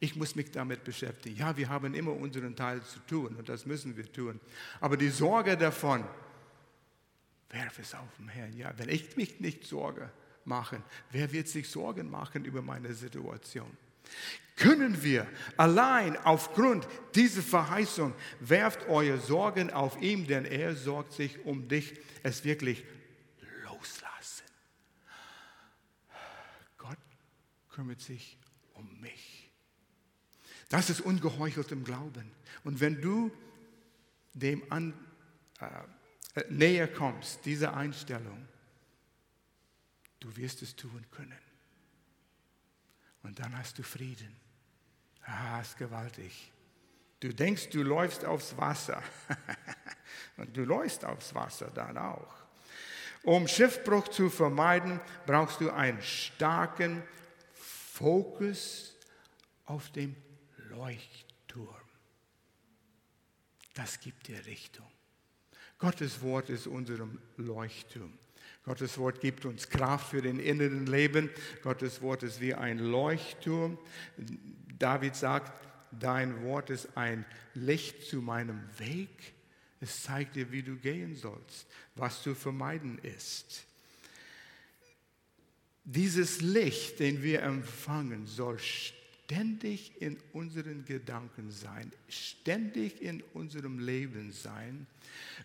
Ich 0.00 0.16
muss 0.16 0.34
mich 0.34 0.50
damit 0.50 0.84
beschäftigen. 0.84 1.36
Ja, 1.36 1.56
wir 1.56 1.68
haben 1.68 1.94
immer 1.94 2.12
unseren 2.12 2.54
Teil 2.56 2.82
zu 2.82 2.98
tun 3.00 3.36
und 3.36 3.48
das 3.48 3.64
müssen 3.64 3.96
wir 3.96 4.10
tun. 4.12 4.40
Aber 4.80 4.96
die 4.96 5.08
Sorge 5.08 5.56
davon, 5.56 6.04
werf 7.50 7.78
es 7.78 7.94
auf 7.94 8.16
den 8.18 8.28
Herrn. 8.28 8.52
Ja, 8.56 8.76
wenn 8.76 8.88
ich 8.88 9.16
mich 9.16 9.40
nicht 9.40 9.64
Sorge 9.64 10.10
mache, 10.44 10.82
wer 11.10 11.32
wird 11.32 11.48
sich 11.48 11.68
Sorgen 11.68 12.10
machen 12.10 12.44
über 12.44 12.62
meine 12.62 12.92
Situation? 12.92 13.76
Können 14.56 15.02
wir 15.02 15.26
allein 15.56 16.16
aufgrund 16.18 16.86
dieser 17.14 17.42
Verheißung, 17.42 18.14
werft 18.40 18.86
eure 18.88 19.18
Sorgen 19.18 19.70
auf 19.70 20.00
ihn, 20.00 20.26
denn 20.26 20.44
er 20.44 20.76
sorgt 20.76 21.12
sich 21.12 21.44
um 21.44 21.66
dich, 21.66 21.94
es 22.22 22.44
wirklich 22.44 22.84
loslassen. 23.64 24.44
Gott 26.76 26.98
kümmert 27.70 28.00
sich 28.00 28.38
um 28.74 29.00
mich. 29.00 29.23
Das 30.74 30.90
ist 30.90 31.02
ungeheucheltem 31.02 31.84
Glauben. 31.84 32.32
Und 32.64 32.80
wenn 32.80 33.00
du 33.00 33.30
dem 34.32 34.60
an, 34.72 34.92
äh, 35.60 36.40
äh, 36.40 36.50
näher 36.50 36.88
kommst, 36.88 37.46
dieser 37.46 37.76
Einstellung, 37.76 38.48
du 40.18 40.36
wirst 40.36 40.62
es 40.62 40.74
tun 40.74 41.06
können. 41.12 41.38
Und 43.22 43.38
dann 43.38 43.56
hast 43.56 43.78
du 43.78 43.84
Frieden. 43.84 44.34
Ah, 45.22 45.60
ist 45.60 45.78
gewaltig. 45.78 46.50
Du 47.20 47.32
denkst, 47.32 47.68
du 47.68 47.84
läufst 47.84 48.24
aufs 48.24 48.56
Wasser. 48.56 49.00
Und 50.38 50.56
du 50.56 50.64
läufst 50.64 51.04
aufs 51.04 51.32
Wasser 51.36 51.70
dann 51.72 51.96
auch. 51.96 52.34
Um 53.22 53.46
Schiffbruch 53.46 54.08
zu 54.08 54.28
vermeiden, 54.28 55.00
brauchst 55.24 55.60
du 55.60 55.70
einen 55.70 56.02
starken 56.02 57.04
Fokus 57.52 58.96
auf 59.66 59.92
dem 59.92 60.16
Leuchtturm. 60.74 61.68
Das 63.74 64.00
gibt 64.00 64.28
dir 64.28 64.44
Richtung. 64.46 64.86
Gottes 65.78 66.22
Wort 66.22 66.50
ist 66.50 66.66
unserem 66.66 67.18
Leuchtturm. 67.36 68.12
Gottes 68.64 68.96
Wort 68.98 69.20
gibt 69.20 69.44
uns 69.44 69.68
Kraft 69.68 70.10
für 70.10 70.22
den 70.22 70.38
inneren 70.38 70.86
Leben. 70.86 71.30
Gottes 71.62 72.00
Wort 72.00 72.22
ist 72.22 72.40
wie 72.40 72.54
ein 72.54 72.78
Leuchtturm. 72.78 73.78
David 74.78 75.16
sagt, 75.16 75.52
dein 75.92 76.42
Wort 76.44 76.70
ist 76.70 76.96
ein 76.96 77.24
Licht 77.54 78.04
zu 78.04 78.22
meinem 78.22 78.60
Weg. 78.78 79.34
Es 79.80 80.02
zeigt 80.02 80.36
dir, 80.36 80.50
wie 80.50 80.62
du 80.62 80.76
gehen 80.76 81.14
sollst, 81.16 81.66
was 81.94 82.22
zu 82.22 82.34
vermeiden 82.34 82.98
ist. 82.98 83.64
Dieses 85.84 86.40
Licht, 86.40 87.00
den 87.00 87.22
wir 87.22 87.42
empfangen, 87.42 88.26
soll 88.26 88.58
ständig 89.24 90.02
in 90.02 90.18
unseren 90.32 90.84
Gedanken 90.84 91.50
sein, 91.50 91.90
ständig 92.08 93.00
in 93.00 93.22
unserem 93.32 93.78
Leben 93.78 94.32
sein. 94.32 94.86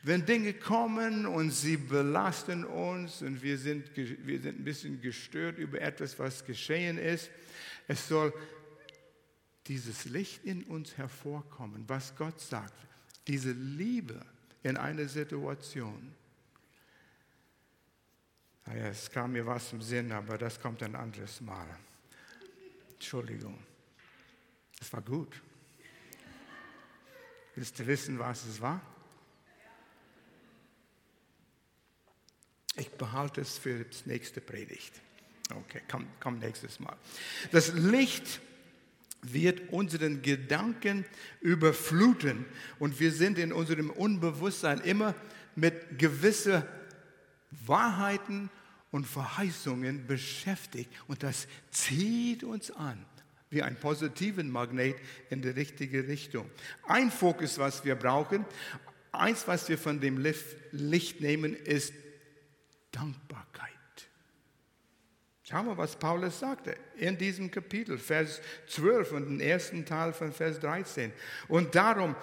Wenn 0.04 0.26
Dinge 0.26 0.54
kommen 0.54 1.26
und 1.26 1.52
sie 1.52 1.78
belasten 1.78 2.66
uns 2.66 3.22
und 3.22 3.42
wir 3.42 3.58
sind, 3.58 3.96
wir 3.96 4.42
sind 4.42 4.60
ein 4.60 4.64
bisschen 4.64 5.00
gestört 5.02 5.58
über 5.58 5.82
etwas, 5.82 6.20
was 6.20 6.44
geschehen 6.46 6.98
ist, 6.98 7.30
es 7.88 8.08
soll 8.08 8.34
dieses 9.68 10.06
Licht 10.06 10.44
in 10.44 10.64
uns 10.64 10.98
hervorkommen, 10.98 11.86
was 11.88 12.16
Gott 12.16 12.40
sagt, 12.42 12.74
diese 13.28 13.52
Liebe 13.52 14.20
in 14.64 14.76
einer 14.76 15.08
Situation. 15.08 16.14
Naja, 18.66 18.88
es 18.88 19.10
kam 19.10 19.32
mir 19.32 19.46
was 19.46 19.72
im 19.72 19.82
Sinn, 19.82 20.12
aber 20.12 20.38
das 20.38 20.60
kommt 20.60 20.84
ein 20.84 20.96
anderes 20.96 21.40
Mal. 21.40 21.68
Entschuldigung. 22.94 23.69
Es 24.80 24.92
war 24.94 25.02
gut. 25.02 25.42
Willst 27.56 27.78
du 27.80 27.88
wissen, 27.88 28.18
was 28.20 28.46
es 28.46 28.62
war? 28.62 28.82
Ich 32.78 32.90
behalte 32.92 33.42
es 33.42 33.58
für 33.58 33.84
das 33.84 34.06
nächste 34.06 34.40
Predigt. 34.40 34.94
Okay, 35.54 35.82
komm, 35.90 36.08
komm 36.20 36.40
nächstes 36.40 36.80
Mal. 36.80 36.96
Das 37.52 37.74
Licht 37.74 38.40
wird 39.22 39.74
unseren 39.74 40.22
Gedanken 40.22 41.06
überfluten 41.42 42.46
und 42.78 43.00
wir 43.00 43.12
sind 43.12 43.38
in 43.38 43.52
unserem 43.52 43.90
Unbewusstsein 43.90 44.80
immer 44.82 45.14
mit 45.56 46.00
gewissen 46.00 46.64
Wahrheiten 47.66 48.50
und 48.92 49.06
Verheißungen 49.06 50.08
beschäftigt 50.08 50.90
und 51.08 51.24
das 51.24 51.48
zieht 51.72 52.44
uns 52.44 52.72
an 52.72 53.06
wie 53.50 53.64
ein 53.64 53.76
positiven 53.76 54.52
Magnet 54.52 54.96
in 55.30 55.42
die 55.42 55.50
richtige 55.50 56.08
Richtung. 56.08 56.50
Ein 56.88 57.12
Fokus, 57.12 57.58
was 57.58 57.84
wir 57.84 57.96
brauchen, 57.96 58.46
eins, 59.12 59.48
was 59.48 59.68
wir 59.70 59.78
von 59.78 60.00
dem 60.00 60.24
Licht 60.72 61.22
nehmen, 61.22 61.56
ist 61.56 61.94
Dankbarkeit. 62.92 63.70
Schauen 65.44 65.66
wir, 65.66 65.78
was 65.78 65.96
Paulus 65.96 66.40
sagte 66.40 66.76
in 66.96 67.18
diesem 67.18 67.50
Kapitel, 67.50 67.98
Vers 67.98 68.40
12 68.68 69.12
und 69.14 69.26
den 69.30 69.40
ersten 69.40 69.84
Teil 69.84 70.14
von 70.14 70.32
Vers 70.32 70.60
13. 70.60 71.12
Und 71.48 71.74
darum 71.74 72.16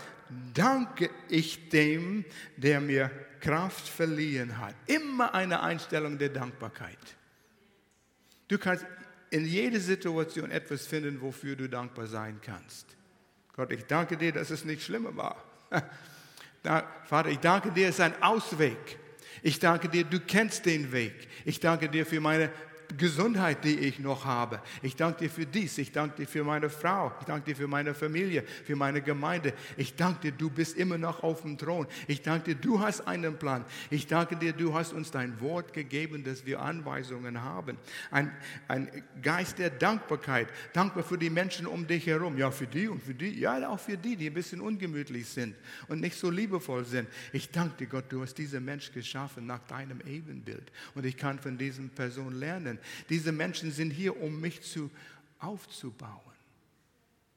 danke 0.54 1.10
ich 1.28 1.68
dem, 1.70 2.24
der 2.56 2.80
mir 2.80 3.10
Kraft 3.40 3.88
verliehen 3.88 4.58
hat. 4.58 4.76
Immer 4.86 5.34
eine 5.34 5.60
Einstellung 5.60 6.18
der 6.18 6.28
Dankbarkeit. 6.28 6.98
Du 8.46 8.58
kannst 8.58 8.86
in 9.30 9.44
jeder 9.44 9.80
Situation 9.80 10.50
etwas 10.50 10.86
finden, 10.86 11.20
wofür 11.20 11.56
du 11.56 11.68
dankbar 11.68 12.06
sein 12.06 12.40
kannst. 12.42 12.96
Gott, 13.54 13.72
ich 13.72 13.84
danke 13.84 14.16
dir, 14.16 14.32
dass 14.32 14.50
es 14.50 14.64
nicht 14.64 14.82
schlimmer 14.82 15.16
war. 15.16 15.42
Vater, 17.04 17.30
ich 17.30 17.38
danke 17.38 17.70
dir, 17.70 17.88
es 17.88 17.96
ist 17.96 18.00
ein 18.00 18.22
Ausweg. 18.22 18.98
Ich 19.42 19.58
danke 19.58 19.88
dir, 19.88 20.04
du 20.04 20.20
kennst 20.20 20.66
den 20.66 20.92
Weg. 20.92 21.28
Ich 21.44 21.60
danke 21.60 21.88
dir 21.88 22.04
für 22.04 22.20
meine 22.20 22.50
Gesundheit, 22.96 23.64
die 23.64 23.78
ich 23.78 23.98
noch 23.98 24.24
habe. 24.24 24.60
Ich 24.82 24.96
danke 24.96 25.24
dir 25.24 25.30
für 25.30 25.46
dies. 25.46 25.78
Ich 25.78 25.92
danke 25.92 26.16
dir 26.16 26.26
für 26.26 26.44
meine 26.44 26.70
Frau. 26.70 27.12
Ich 27.20 27.26
danke 27.26 27.46
dir 27.46 27.56
für 27.56 27.68
meine 27.68 27.94
Familie, 27.94 28.42
für 28.64 28.76
meine 28.76 29.02
Gemeinde. 29.02 29.52
Ich 29.76 29.94
danke 29.96 30.30
dir, 30.30 30.32
du 30.32 30.50
bist 30.50 30.76
immer 30.76 30.98
noch 30.98 31.22
auf 31.22 31.42
dem 31.42 31.58
Thron. 31.58 31.86
Ich 32.06 32.22
danke 32.22 32.54
dir, 32.54 32.60
du 32.60 32.80
hast 32.80 33.06
einen 33.06 33.36
Plan. 33.38 33.64
Ich 33.90 34.06
danke 34.06 34.36
dir, 34.36 34.52
du 34.52 34.74
hast 34.74 34.92
uns 34.92 35.10
dein 35.10 35.40
Wort 35.40 35.72
gegeben, 35.72 36.24
dass 36.24 36.46
wir 36.46 36.60
Anweisungen 36.60 37.42
haben. 37.42 37.78
Ein, 38.10 38.32
ein 38.68 39.02
Geist 39.22 39.58
der 39.58 39.70
Dankbarkeit. 39.70 40.48
Dankbar 40.72 41.04
für 41.04 41.18
die 41.18 41.30
Menschen 41.30 41.66
um 41.66 41.86
dich 41.86 42.06
herum. 42.06 42.38
Ja, 42.38 42.50
für 42.50 42.66
die 42.66 42.88
und 42.88 43.02
für 43.02 43.14
die. 43.14 43.38
Ja, 43.40 43.68
auch 43.68 43.80
für 43.80 43.96
die, 43.96 44.16
die 44.16 44.28
ein 44.28 44.34
bisschen 44.34 44.60
ungemütlich 44.60 45.28
sind 45.28 45.54
und 45.88 46.00
nicht 46.00 46.16
so 46.16 46.30
liebevoll 46.30 46.84
sind. 46.84 47.08
Ich 47.32 47.50
danke 47.50 47.76
dir, 47.78 47.86
Gott, 47.86 48.04
du 48.08 48.22
hast 48.22 48.34
diese 48.34 48.60
Mensch 48.60 48.92
geschaffen 48.92 49.46
nach 49.46 49.60
deinem 49.66 50.00
Ebenbild. 50.06 50.72
Und 50.94 51.04
ich 51.04 51.16
kann 51.16 51.38
von 51.38 51.58
diesen 51.58 51.90
Person 51.90 52.34
lernen. 52.34 52.75
Diese 53.08 53.32
Menschen 53.32 53.72
sind 53.72 53.90
hier, 53.90 54.20
um 54.20 54.40
mich 54.40 54.62
zu, 54.62 54.90
aufzubauen. 55.38 56.20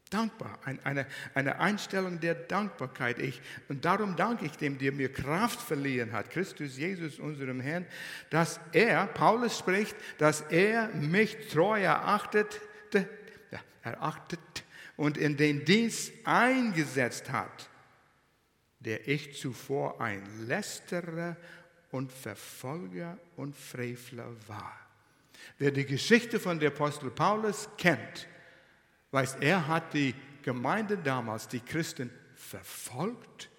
Dankbar, 0.10 0.58
eine, 0.84 1.06
eine 1.36 1.60
Einstellung 1.60 2.20
der 2.20 2.34
Dankbarkeit. 2.34 3.20
Ich, 3.20 3.40
und 3.68 3.86
darum 3.86 4.16
danke 4.16 4.48
ich 4.48 4.54
dem, 4.54 4.80
der 4.80 4.92
mir 4.92 5.14
Kraft 5.14 5.62
verliehen 5.62 6.14
hat, 6.14 6.32
Christus 6.32 6.78
Jesus, 6.78 7.20
unserem 7.20 7.60
Herrn, 7.60 7.86
dass 8.32 8.60
er, 8.72 9.06
Paulus 9.06 9.60
spricht, 9.60 9.96
dass 10.18 10.42
er 10.42 10.88
mich 10.96 11.50
treu 11.50 11.80
erachtet, 11.80 12.60
ja, 13.52 13.60
erachtet 13.84 14.40
und 14.98 15.16
in 15.16 15.38
den 15.38 15.64
Dienst 15.64 16.12
eingesetzt 16.24 17.32
hat, 17.32 17.70
der 18.80 19.08
ich 19.08 19.38
zuvor 19.38 20.02
ein 20.02 20.24
Lästerer 20.48 21.38
und 21.92 22.12
Verfolger 22.12 23.20
und 23.36 23.56
Frevler 23.56 24.36
war. 24.48 24.89
Wer 25.58 25.72
die 25.72 25.86
Geschichte 25.86 26.40
von 26.40 26.60
der 26.60 26.70
Apostel 26.70 27.10
Paulus 27.12 27.70
kennt, 27.78 28.28
weiß, 29.12 29.36
er 29.42 29.68
hat 29.68 29.94
die 29.94 30.14
Gemeinde 30.42 30.98
damals, 30.98 31.48
die 31.48 31.60
Christen, 31.60 32.10
verfolgt 32.36 33.50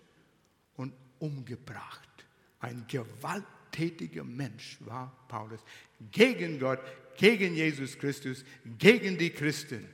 und 0.76 0.94
umgebracht. 1.18 2.08
Ein 2.60 2.86
gewalttätiger 2.88 4.24
Mensch 4.24 4.78
war 4.80 5.12
Paulus 5.28 5.60
gegen 6.10 6.58
Gott, 6.58 6.80
gegen 7.16 7.54
Jesus 7.54 7.98
Christus, 7.98 8.44
gegen 8.78 9.18
die 9.18 9.30
Christen. 9.30 9.88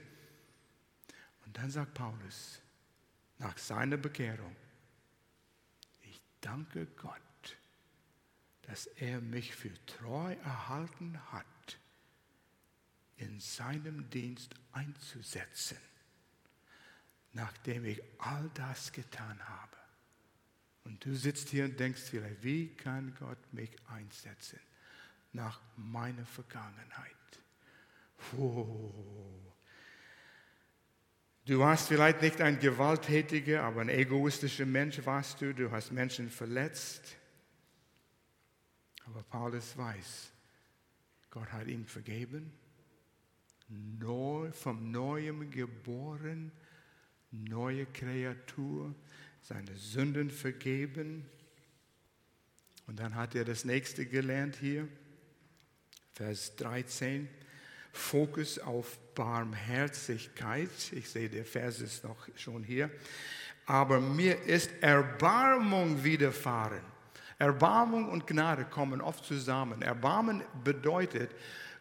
Und 1.44 1.56
dann 1.56 1.70
sagt 1.70 1.94
Paulus 1.94 2.61
nach 3.38 3.59
seiner 3.59 3.96
Bekehrung, 3.96 4.54
ich 6.02 6.20
danke 6.40 6.87
Gott, 6.96 7.20
dass 8.62 8.87
er 8.87 9.20
mich 9.20 9.54
für 9.54 9.72
treu 9.87 10.35
erhalten 10.44 11.20
hat 11.32 11.46
in 13.16 13.40
seinem 13.40 14.09
Dienst 14.11 14.55
einzusetzen, 14.72 15.79
nachdem 17.33 17.85
ich 17.85 18.02
all 18.18 18.50
das 18.55 18.92
getan 18.92 19.38
habe. 19.48 19.76
Und 20.85 21.05
du 21.05 21.14
sitzt 21.14 21.48
hier 21.48 21.64
und 21.64 21.81
denkst 21.81 22.02
vielleicht, 22.02 22.42
wie 22.42 22.68
kann 22.68 23.14
Gott 23.18 23.38
mich 23.52 23.70
einsetzen 23.88 24.61
nach 25.33 25.61
meiner 25.76 26.24
Vergangenheit? 26.24 27.12
Oh. 28.38 28.92
Du 31.44 31.59
warst 31.59 31.88
vielleicht 31.88 32.22
nicht 32.22 32.40
ein 32.40 32.59
gewalttätiger, 32.59 33.62
aber 33.62 33.81
ein 33.81 33.88
egoistischer 33.88 34.66
Mensch 34.66 35.05
warst 35.05 35.40
du. 35.40 35.55
Du 35.55 35.70
hast 35.70 35.92
Menschen 35.92 36.29
verletzt. 36.29 37.16
Aber 39.07 39.22
Paulus 39.22 39.76
weiß, 39.76 40.33
Gott 41.31 41.52
hat 41.52 41.68
ihm 41.68 41.87
vergeben 41.87 42.52
neu, 43.68 44.50
vom 44.52 44.90
Neuem 44.90 45.50
geboren, 45.50 46.52
neue 47.31 47.87
Kreatur, 47.87 48.94
seine 49.42 49.74
Sünden 49.76 50.31
vergeben. 50.31 51.24
Und 52.87 53.00
dann 53.00 53.14
hat 53.14 53.35
er 53.35 53.44
das 53.44 53.64
nächste 53.64 54.07
gelernt 54.07 54.57
hier, 54.57 54.88
Vers 56.14 56.57
13. 56.57 57.29
Fokus 57.92 58.59
auf 58.59 58.98
Barmherzigkeit. 59.14 60.70
Ich 60.92 61.09
sehe, 61.09 61.29
der 61.29 61.44
Vers 61.44 61.81
ist 61.81 62.05
noch 62.05 62.29
schon 62.37 62.62
hier. 62.62 62.90
Aber 63.64 64.00
mir 64.00 64.42
ist 64.42 64.70
Erbarmung 64.81 66.05
widerfahren. 66.05 66.83
Erbarmung 67.38 68.09
und 68.09 68.26
Gnade 68.26 68.64
kommen 68.64 69.00
oft 69.00 69.24
zusammen. 69.24 69.83
Erbarmen 69.83 70.42
bedeutet, 70.62 71.31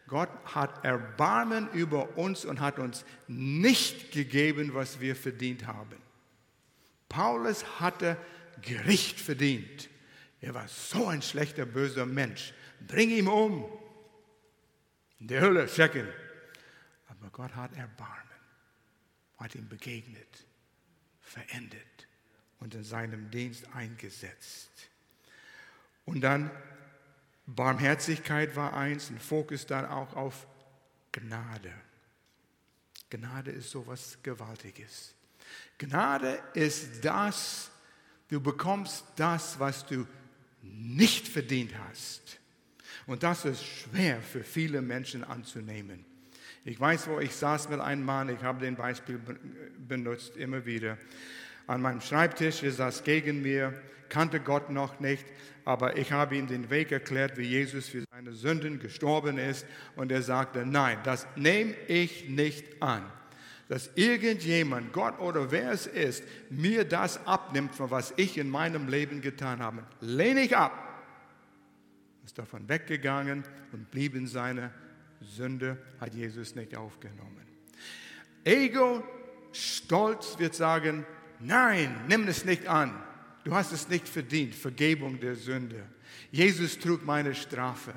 Gott 0.08 0.30
hat 0.44 0.84
Erbarmen 0.84 1.68
über 1.72 2.16
uns 2.16 2.44
und 2.44 2.60
hat 2.60 2.78
uns 2.78 3.04
nicht 3.26 4.12
gegeben, 4.12 4.74
was 4.74 5.00
wir 5.00 5.16
verdient 5.16 5.66
haben. 5.66 5.96
Paulus 7.08 7.80
hatte 7.80 8.16
Gericht 8.62 9.20
verdient. 9.20 9.88
Er 10.40 10.54
war 10.54 10.68
so 10.68 11.06
ein 11.06 11.22
schlechter, 11.22 11.66
böser 11.66 12.06
Mensch. 12.06 12.52
Bring 12.86 13.10
ihn 13.10 13.26
um. 13.26 13.64
In 15.18 15.28
der 15.28 15.40
Hölle 15.40 15.66
stecken. 15.66 16.06
Aber 17.08 17.30
Gott 17.30 17.54
hat 17.56 17.74
Erbarmen, 17.76 18.40
hat 19.38 19.54
ihm 19.54 19.68
begegnet, 19.68 20.46
verendet 21.20 22.06
und 22.60 22.74
in 22.74 22.84
seinem 22.84 23.30
Dienst 23.30 23.66
eingesetzt. 23.74 24.70
Und 26.04 26.20
dann 26.20 26.50
Barmherzigkeit 27.46 28.56
war 28.56 28.74
eins, 28.74 29.10
ein 29.10 29.20
Fokus 29.20 29.66
dann 29.66 29.86
auch 29.86 30.14
auf 30.14 30.46
Gnade. 31.12 31.72
Gnade 33.08 33.52
ist 33.52 33.70
so 33.70 33.82
etwas 33.82 34.18
Gewaltiges. 34.22 35.14
Gnade 35.78 36.38
ist 36.54 37.04
das, 37.04 37.70
du 38.28 38.40
bekommst 38.40 39.04
das, 39.14 39.58
was 39.60 39.86
du 39.86 40.06
nicht 40.62 41.28
verdient 41.28 41.72
hast. 41.88 42.38
Und 43.06 43.22
das 43.22 43.44
ist 43.44 43.64
schwer 43.64 44.20
für 44.20 44.42
viele 44.42 44.82
Menschen 44.82 45.22
anzunehmen. 45.22 46.04
Ich 46.64 46.80
weiß, 46.80 47.06
wo 47.06 47.20
ich 47.20 47.32
saß 47.32 47.68
mit 47.68 47.78
einem 47.78 48.04
Mann, 48.04 48.28
ich 48.28 48.42
habe 48.42 48.60
den 48.60 48.74
Beispiel 48.74 49.20
benutzt 49.78 50.36
immer 50.36 50.66
wieder. 50.66 50.98
An 51.68 51.80
meinem 51.80 52.00
Schreibtisch, 52.00 52.64
er 52.64 52.72
saß 52.72 53.04
gegen 53.04 53.42
mir, 53.42 53.80
kannte 54.08 54.40
Gott 54.40 54.70
noch 54.70 55.00
nicht, 55.00 55.24
aber 55.64 55.96
ich 55.96 56.12
habe 56.12 56.36
ihm 56.36 56.46
den 56.46 56.70
Weg 56.70 56.92
erklärt, 56.92 57.36
wie 57.36 57.42
Jesus 57.42 57.88
für 57.88 58.04
seine 58.10 58.32
Sünden 58.32 58.78
gestorben 58.78 59.36
ist. 59.36 59.66
Und 59.96 60.12
er 60.12 60.22
sagte, 60.22 60.64
nein, 60.64 60.98
das 61.02 61.26
nehme 61.34 61.74
ich 61.88 62.28
nicht 62.28 62.80
an. 62.80 63.02
Dass 63.68 63.90
irgendjemand, 63.96 64.92
Gott 64.92 65.18
oder 65.18 65.50
wer 65.50 65.72
es 65.72 65.88
ist, 65.88 66.22
mir 66.50 66.84
das 66.84 67.26
abnimmt, 67.26 67.74
von 67.74 67.90
was 67.90 68.14
ich 68.16 68.38
in 68.38 68.48
meinem 68.48 68.86
Leben 68.86 69.20
getan 69.20 69.58
habe, 69.58 69.82
lehne 70.00 70.42
ich 70.42 70.56
ab. 70.56 71.02
Ist 72.24 72.38
davon 72.38 72.68
weggegangen 72.68 73.42
und 73.72 73.90
blieb 73.90 74.14
in 74.14 74.28
seiner 74.28 74.70
Sünde, 75.20 75.78
hat 76.00 76.14
Jesus 76.14 76.54
nicht 76.54 76.76
aufgenommen. 76.76 77.44
Ego, 78.44 79.02
Stolz 79.50 80.38
wird 80.38 80.54
sagen, 80.54 81.04
nein, 81.40 82.04
nimm 82.08 82.28
es 82.28 82.44
nicht 82.44 82.68
an. 82.68 83.02
Du 83.46 83.54
hast 83.54 83.70
es 83.70 83.88
nicht 83.88 84.08
verdient, 84.08 84.56
Vergebung 84.56 85.20
der 85.20 85.36
Sünde. 85.36 85.84
Jesus 86.32 86.80
trug 86.80 87.06
meine 87.06 87.32
Strafe. 87.32 87.94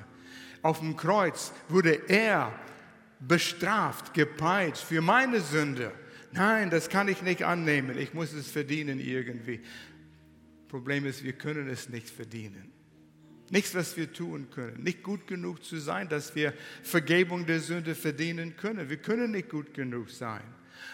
Auf 0.61 0.77
dem 0.77 0.95
Kreuz 0.95 1.51
wurde 1.69 2.07
er 2.07 2.53
bestraft, 3.19 4.13
gepeitscht 4.13 4.83
für 4.83 5.01
meine 5.01 5.41
Sünde. 5.41 5.91
Nein, 6.33 6.69
das 6.69 6.87
kann 6.87 7.07
ich 7.07 7.23
nicht 7.23 7.41
annehmen. 7.41 7.97
Ich 7.97 8.13
muss 8.13 8.31
es 8.31 8.47
verdienen 8.47 8.99
irgendwie. 8.99 9.61
Problem 10.67 11.07
ist, 11.07 11.23
wir 11.23 11.33
können 11.33 11.67
es 11.67 11.89
nicht 11.89 12.11
verdienen. 12.11 12.71
Nichts, 13.49 13.73
was 13.73 13.97
wir 13.97 14.13
tun 14.13 14.51
können. 14.51 14.83
Nicht 14.83 15.01
gut 15.01 15.25
genug 15.25 15.63
zu 15.63 15.79
sein, 15.79 16.07
dass 16.09 16.35
wir 16.35 16.53
Vergebung 16.83 17.47
der 17.47 17.59
Sünde 17.59 17.95
verdienen 17.95 18.55
können. 18.55 18.87
Wir 18.87 18.97
können 18.97 19.31
nicht 19.31 19.49
gut 19.49 19.73
genug 19.73 20.11
sein. 20.11 20.43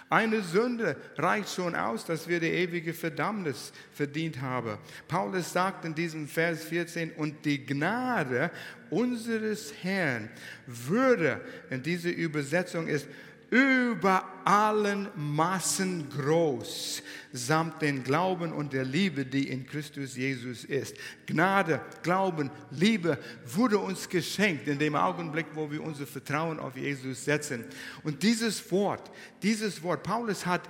Eine 0.09 0.41
Sünde 0.41 0.95
reicht 1.17 1.49
schon 1.49 1.75
aus, 1.75 2.05
dass 2.05 2.27
wir 2.27 2.39
die 2.39 2.47
ewige 2.47 2.93
Verdammnis 2.93 3.71
verdient 3.91 4.41
haben. 4.41 4.77
Paulus 5.07 5.51
sagt 5.51 5.85
in 5.85 5.95
diesem 5.95 6.27
Vers 6.27 6.63
14, 6.65 7.11
und 7.13 7.43
die 7.45 7.65
Gnade 7.65 8.51
unseres 8.89 9.73
Herrn 9.81 10.29
würde, 10.67 11.41
in 11.69 11.81
dieser 11.81 12.11
Übersetzung 12.11 12.87
ist, 12.87 13.07
über 13.55 14.25
allen 14.43 15.07
Maßen 15.15 16.09
groß, 16.09 17.01
samt 17.31 17.81
den 17.81 18.03
Glauben 18.03 18.51
und 18.51 18.73
der 18.73 18.83
Liebe, 18.83 19.25
die 19.25 19.47
in 19.47 19.65
Christus 19.65 20.17
Jesus 20.17 20.65
ist. 20.65 20.97
Gnade, 21.25 21.79
Glauben, 22.03 22.51
Liebe 22.71 23.17
wurde 23.45 23.79
uns 23.79 24.09
geschenkt 24.09 24.67
in 24.67 24.77
dem 24.77 24.93
Augenblick, 24.93 25.45
wo 25.53 25.71
wir 25.71 25.81
unser 25.81 26.05
Vertrauen 26.05 26.59
auf 26.59 26.75
Jesus 26.75 27.23
setzen. 27.23 27.63
Und 28.03 28.21
dieses 28.23 28.69
Wort, 28.73 29.09
dieses 29.41 29.81
Wort, 29.81 30.03
Paulus 30.03 30.45
hat 30.45 30.67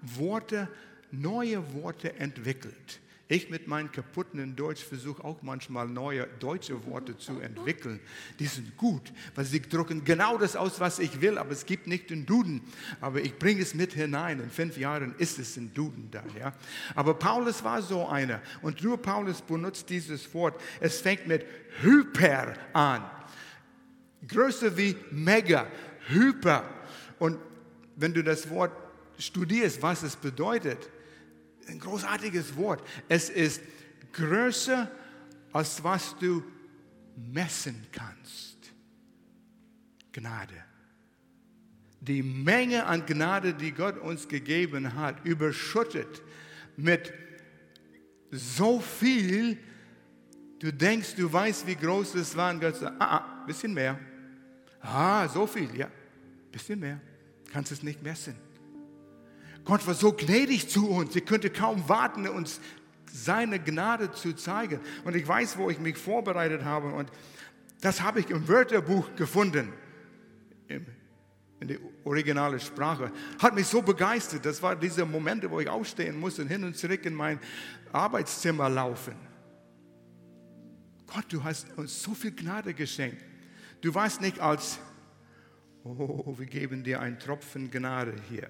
Worte, 0.00 0.70
neue 1.10 1.62
Worte 1.74 2.18
entwickelt. 2.18 3.01
Ich 3.28 3.48
mit 3.48 3.66
meinem 3.66 3.90
kaputten 3.90 4.56
Deutsch 4.56 4.84
versuche 4.84 5.24
auch 5.24 5.42
manchmal 5.42 5.88
neue 5.88 6.26
deutsche 6.38 6.84
Worte 6.86 7.16
zu 7.16 7.40
entwickeln. 7.40 8.00
Die 8.38 8.46
sind 8.46 8.76
gut, 8.76 9.12
weil 9.34 9.44
sie 9.44 9.62
drucken 9.62 10.04
genau 10.04 10.36
das 10.36 10.54
aus, 10.54 10.80
was 10.80 10.98
ich 10.98 11.20
will, 11.20 11.38
aber 11.38 11.52
es 11.52 11.64
gibt 11.64 11.86
nicht 11.86 12.10
den 12.10 12.26
Duden. 12.26 12.60
Aber 13.00 13.20
ich 13.20 13.38
bringe 13.38 13.62
es 13.62 13.74
mit 13.74 13.94
hinein. 13.94 14.40
In 14.40 14.50
fünf 14.50 14.76
Jahren 14.76 15.14
ist 15.16 15.38
es 15.38 15.56
ein 15.56 15.72
Duden 15.72 16.10
da. 16.10 16.22
Ja? 16.38 16.52
Aber 16.94 17.14
Paulus 17.14 17.64
war 17.64 17.80
so 17.80 18.06
einer. 18.06 18.42
Und 18.60 18.82
nur 18.82 19.00
Paulus 19.00 19.40
benutzt 19.40 19.88
dieses 19.88 20.32
Wort. 20.34 20.60
Es 20.80 21.00
fängt 21.00 21.26
mit 21.26 21.46
Hyper 21.80 22.54
an. 22.74 23.08
Größer 24.28 24.76
wie 24.76 24.96
Mega, 25.10 25.68
Hyper. 26.08 26.68
Und 27.18 27.38
wenn 27.96 28.12
du 28.12 28.22
das 28.22 28.50
Wort 28.50 28.72
studierst, 29.18 29.80
was 29.80 30.02
es 30.02 30.16
bedeutet, 30.16 30.90
ein 31.68 31.78
großartiges 31.78 32.56
Wort. 32.56 32.86
Es 33.08 33.30
ist 33.30 33.62
größer, 34.12 34.90
als 35.52 35.82
was 35.82 36.16
du 36.18 36.42
messen 37.16 37.86
kannst. 37.92 38.58
Gnade. 40.12 40.54
Die 42.00 42.22
Menge 42.22 42.86
an 42.86 43.06
Gnade, 43.06 43.54
die 43.54 43.72
Gott 43.72 43.98
uns 43.98 44.28
gegeben 44.28 44.94
hat, 44.94 45.24
überschüttet 45.24 46.22
mit 46.76 47.12
so 48.30 48.80
viel, 48.80 49.58
du 50.58 50.72
denkst, 50.72 51.14
du 51.16 51.32
weißt, 51.32 51.66
wie 51.66 51.76
groß 51.76 52.14
es 52.16 52.36
war. 52.36 52.52
Und 52.52 52.60
Gott 52.60 52.76
sagt, 52.76 53.00
ah, 53.00 53.18
ah, 53.18 53.44
bisschen 53.46 53.74
mehr. 53.74 53.98
Ah, 54.80 55.28
so 55.28 55.46
viel, 55.46 55.74
ja, 55.76 55.88
bisschen 56.50 56.80
mehr. 56.80 57.00
Kannst 57.52 57.70
es 57.72 57.82
nicht 57.82 58.02
messen. 58.02 58.34
Gott 59.64 59.86
war 59.86 59.94
so 59.94 60.12
gnädig 60.12 60.68
zu 60.68 60.88
uns. 60.88 61.14
Ich 61.14 61.24
könnte 61.24 61.50
kaum 61.50 61.88
warten, 61.88 62.28
uns 62.28 62.60
seine 63.12 63.60
Gnade 63.60 64.12
zu 64.12 64.34
zeigen. 64.34 64.80
Und 65.04 65.14
ich 65.14 65.26
weiß, 65.26 65.56
wo 65.58 65.70
ich 65.70 65.78
mich 65.78 65.96
vorbereitet 65.96 66.64
habe. 66.64 66.92
Und 66.92 67.10
das 67.80 68.02
habe 68.02 68.20
ich 68.20 68.30
im 68.30 68.48
Wörterbuch 68.48 69.14
gefunden. 69.16 69.72
in 70.68 71.68
der 71.68 71.78
originalen 72.04 72.58
Sprache. 72.58 73.12
Hat 73.38 73.54
mich 73.54 73.66
so 73.68 73.82
begeistert. 73.82 74.44
Das 74.44 74.62
waren 74.62 74.80
diese 74.80 75.06
Momente, 75.06 75.50
wo 75.50 75.60
ich 75.60 75.68
aufstehen 75.68 76.18
musste 76.18 76.42
und 76.42 76.48
hin 76.48 76.64
und 76.64 76.76
zurück 76.76 77.06
in 77.06 77.14
mein 77.14 77.38
Arbeitszimmer 77.92 78.68
laufen. 78.68 79.14
Gott, 81.06 81.26
du 81.28 81.44
hast 81.44 81.66
uns 81.76 82.02
so 82.02 82.14
viel 82.14 82.32
Gnade 82.32 82.74
geschenkt. 82.74 83.22
Du 83.80 83.94
warst 83.94 84.20
nicht 84.20 84.40
als, 84.40 84.78
oh, 85.84 86.34
wir 86.36 86.46
geben 86.46 86.82
dir 86.82 87.00
einen 87.00 87.18
Tropfen 87.18 87.70
Gnade 87.70 88.14
hier. 88.28 88.48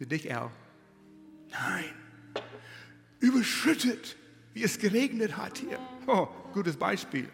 Für 0.00 0.06
dich, 0.06 0.34
Al. 0.34 0.50
Nein. 1.50 1.84
Überschüttet, 3.18 4.16
wie 4.54 4.62
es 4.62 4.78
geregnet 4.78 5.36
hat 5.36 5.58
hier. 5.58 5.78
Oh, 6.06 6.26
gutes 6.54 6.74
Beispiel. 6.74 7.28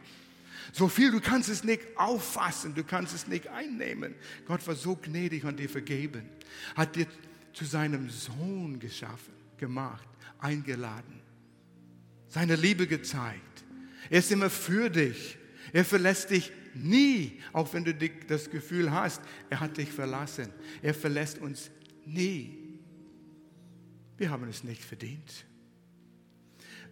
So 0.73 0.89
viel, 0.89 1.13
du 1.13 1.21
kannst 1.21 1.49
es 1.49 1.63
nicht 1.63 1.83
auffassen, 1.95 2.75
du 2.75 2.83
kannst 2.83 3.15
es 3.15 3.29
nicht 3.29 3.47
einnehmen. 3.47 4.17
Gott 4.49 4.67
war 4.67 4.75
so 4.75 4.97
gnädig 4.97 5.45
und 5.45 5.61
dir 5.61 5.69
vergeben. 5.69 6.29
Hat 6.75 6.97
dir 6.97 7.07
zu 7.53 7.65
seinem 7.65 8.11
Sohn 8.11 8.81
geschaffen, 8.81 9.35
gemacht, 9.59 10.09
eingeladen. 10.41 11.21
Seine 12.27 12.57
Liebe 12.57 12.89
gezeigt. 12.89 13.65
Er 14.11 14.19
ist 14.19 14.33
immer 14.33 14.51
für 14.51 14.91
dich. 14.91 15.39
Er 15.73 15.85
verlässt 15.85 16.31
dich 16.31 16.51
nie, 16.75 17.41
auch 17.53 17.73
wenn 17.73 17.85
du 17.85 17.95
das 17.95 18.51
Gefühl 18.51 18.91
hast, 18.91 19.23
er 19.51 19.61
hat 19.61 19.77
dich 19.77 19.93
verlassen. 19.93 20.49
Er 20.83 20.95
verlässt 20.95 21.39
uns 21.39 21.71
nie. 22.07 22.81
Wir 24.17 24.31
haben 24.31 24.49
es 24.49 24.65
nicht 24.65 24.83
verdient. 24.83 25.45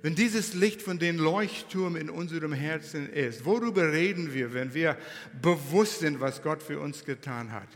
Wenn 0.02 0.14
dieses 0.14 0.52
Licht 0.52 0.82
von 0.82 0.98
dem 0.98 1.18
Leuchtturm 1.18 1.96
in 1.96 2.10
unserem 2.10 2.52
Herzen 2.52 3.08
ist, 3.08 3.46
worüber 3.46 3.90
reden 3.90 4.34
wir, 4.34 4.52
wenn 4.52 4.74
wir 4.74 4.98
bewusst 5.40 6.00
sind, 6.00 6.20
was 6.20 6.42
Gott 6.42 6.62
für 6.62 6.78
uns 6.78 7.04
getan 7.06 7.52
hat? 7.52 7.68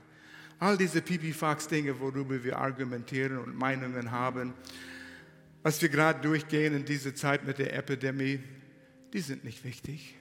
All 0.58 0.76
diese 0.76 1.00
Pipifax-Dinge, 1.00 1.98
worüber 2.00 2.44
wir 2.44 2.58
argumentieren 2.58 3.38
und 3.38 3.56
Meinungen 3.56 4.10
haben, 4.10 4.52
was 5.62 5.80
wir 5.80 5.88
gerade 5.88 6.20
durchgehen 6.20 6.74
in 6.74 6.84
dieser 6.84 7.14
Zeit 7.14 7.46
mit 7.46 7.58
der 7.58 7.74
Epidemie, 7.74 8.40
die 9.14 9.20
sind 9.20 9.44
nicht 9.44 9.64
wichtig. 9.64 10.14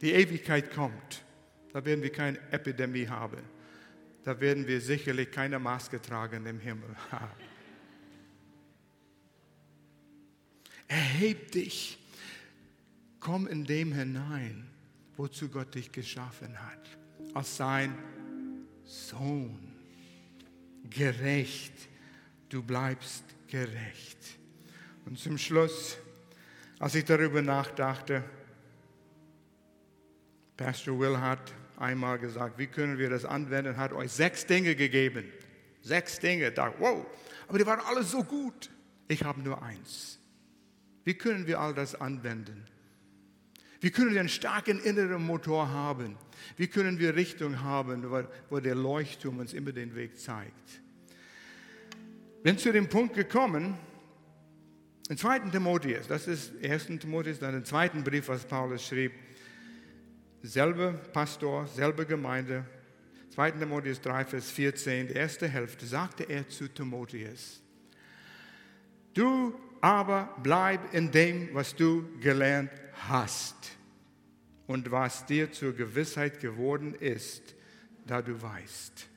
Die 0.00 0.12
Ewigkeit 0.12 0.72
kommt, 0.72 1.22
da 1.74 1.84
werden 1.84 2.02
wir 2.02 2.12
keine 2.12 2.38
Epidemie 2.50 3.08
haben 3.08 3.53
da 4.24 4.40
werden 4.40 4.66
wir 4.66 4.80
sicherlich 4.80 5.30
keine 5.30 5.58
Maske 5.58 6.00
tragen 6.00 6.46
im 6.46 6.58
Himmel. 6.58 6.96
Erheb 10.88 11.52
dich, 11.52 11.98
komm 13.20 13.46
in 13.46 13.64
dem 13.64 13.92
hinein, 13.92 14.66
wozu 15.16 15.48
Gott 15.48 15.74
dich 15.74 15.92
geschaffen 15.92 16.58
hat, 16.58 16.88
als 17.34 17.56
sein 17.56 17.94
Sohn, 18.84 19.72
gerecht, 20.88 21.74
du 22.48 22.62
bleibst 22.62 23.24
gerecht. 23.48 24.18
Und 25.04 25.18
zum 25.18 25.36
Schluss, 25.36 25.98
als 26.78 26.94
ich 26.94 27.04
darüber 27.04 27.42
nachdachte, 27.42 28.24
Pastor 30.56 30.98
Will 30.98 31.18
hat 31.18 31.52
einmal 31.76 32.18
gesagt, 32.18 32.58
wie 32.58 32.66
können 32.66 32.98
wir 32.98 33.10
das 33.10 33.24
anwenden, 33.24 33.76
hat 33.76 33.92
euch 33.92 34.12
sechs 34.12 34.46
Dinge 34.46 34.74
gegeben. 34.74 35.24
Sechs 35.82 36.18
Dinge. 36.18 36.50
Da, 36.50 36.72
wow, 36.78 37.06
aber 37.48 37.58
die 37.58 37.66
waren 37.66 37.80
alle 37.80 38.02
so 38.02 38.22
gut. 38.24 38.70
Ich 39.08 39.22
habe 39.22 39.40
nur 39.42 39.62
eins. 39.62 40.18
Wie 41.04 41.14
können 41.14 41.46
wir 41.46 41.60
all 41.60 41.74
das 41.74 41.94
anwenden? 42.00 42.64
Wie 43.80 43.90
können 43.90 44.14
wir 44.14 44.20
einen 44.20 44.30
starken 44.30 44.80
inneren 44.80 45.26
Motor 45.26 45.68
haben? 45.68 46.16
Wie 46.56 46.68
können 46.68 46.98
wir 46.98 47.14
Richtung 47.14 47.60
haben, 47.60 48.10
wo 48.48 48.60
der 48.60 48.74
Leuchtturm 48.74 49.38
uns 49.38 49.52
immer 49.52 49.72
den 49.72 49.94
Weg 49.94 50.18
zeigt? 50.18 50.80
Bin 52.42 52.56
zu 52.56 52.72
dem 52.72 52.88
Punkt 52.88 53.14
gekommen, 53.14 53.74
im 55.10 55.18
zweiten 55.18 55.52
Timotheus, 55.52 56.08
das 56.08 56.26
ist 56.26 56.52
1. 56.64 56.86
Timotheus, 56.98 57.38
dann 57.38 57.54
im 57.54 57.64
zweiten 57.66 58.02
Brief, 58.02 58.28
was 58.28 58.46
Paulus 58.46 58.86
schrieb, 58.86 59.12
selbe 60.44 60.92
Pastor, 61.12 61.66
selbe 61.66 62.04
Gemeinde, 62.04 62.66
2. 63.30 63.52
Timotheus 63.52 64.00
3, 64.02 64.26
Vers 64.26 64.50
14, 64.50 65.08
die 65.08 65.14
erste 65.14 65.48
Hälfte, 65.48 65.86
sagte 65.86 66.24
er 66.24 66.46
zu 66.48 66.68
Timotheus, 66.68 67.62
du 69.14 69.58
aber 69.80 70.36
bleib 70.42 70.92
in 70.92 71.10
dem, 71.10 71.48
was 71.54 71.74
du 71.74 72.06
gelernt 72.20 72.70
hast 73.08 73.56
und 74.66 74.90
was 74.90 75.24
dir 75.24 75.50
zur 75.50 75.72
Gewissheit 75.72 76.40
geworden 76.40 76.94
ist, 76.94 77.54
da 78.06 78.20
du 78.20 78.40
weißt. 78.40 79.08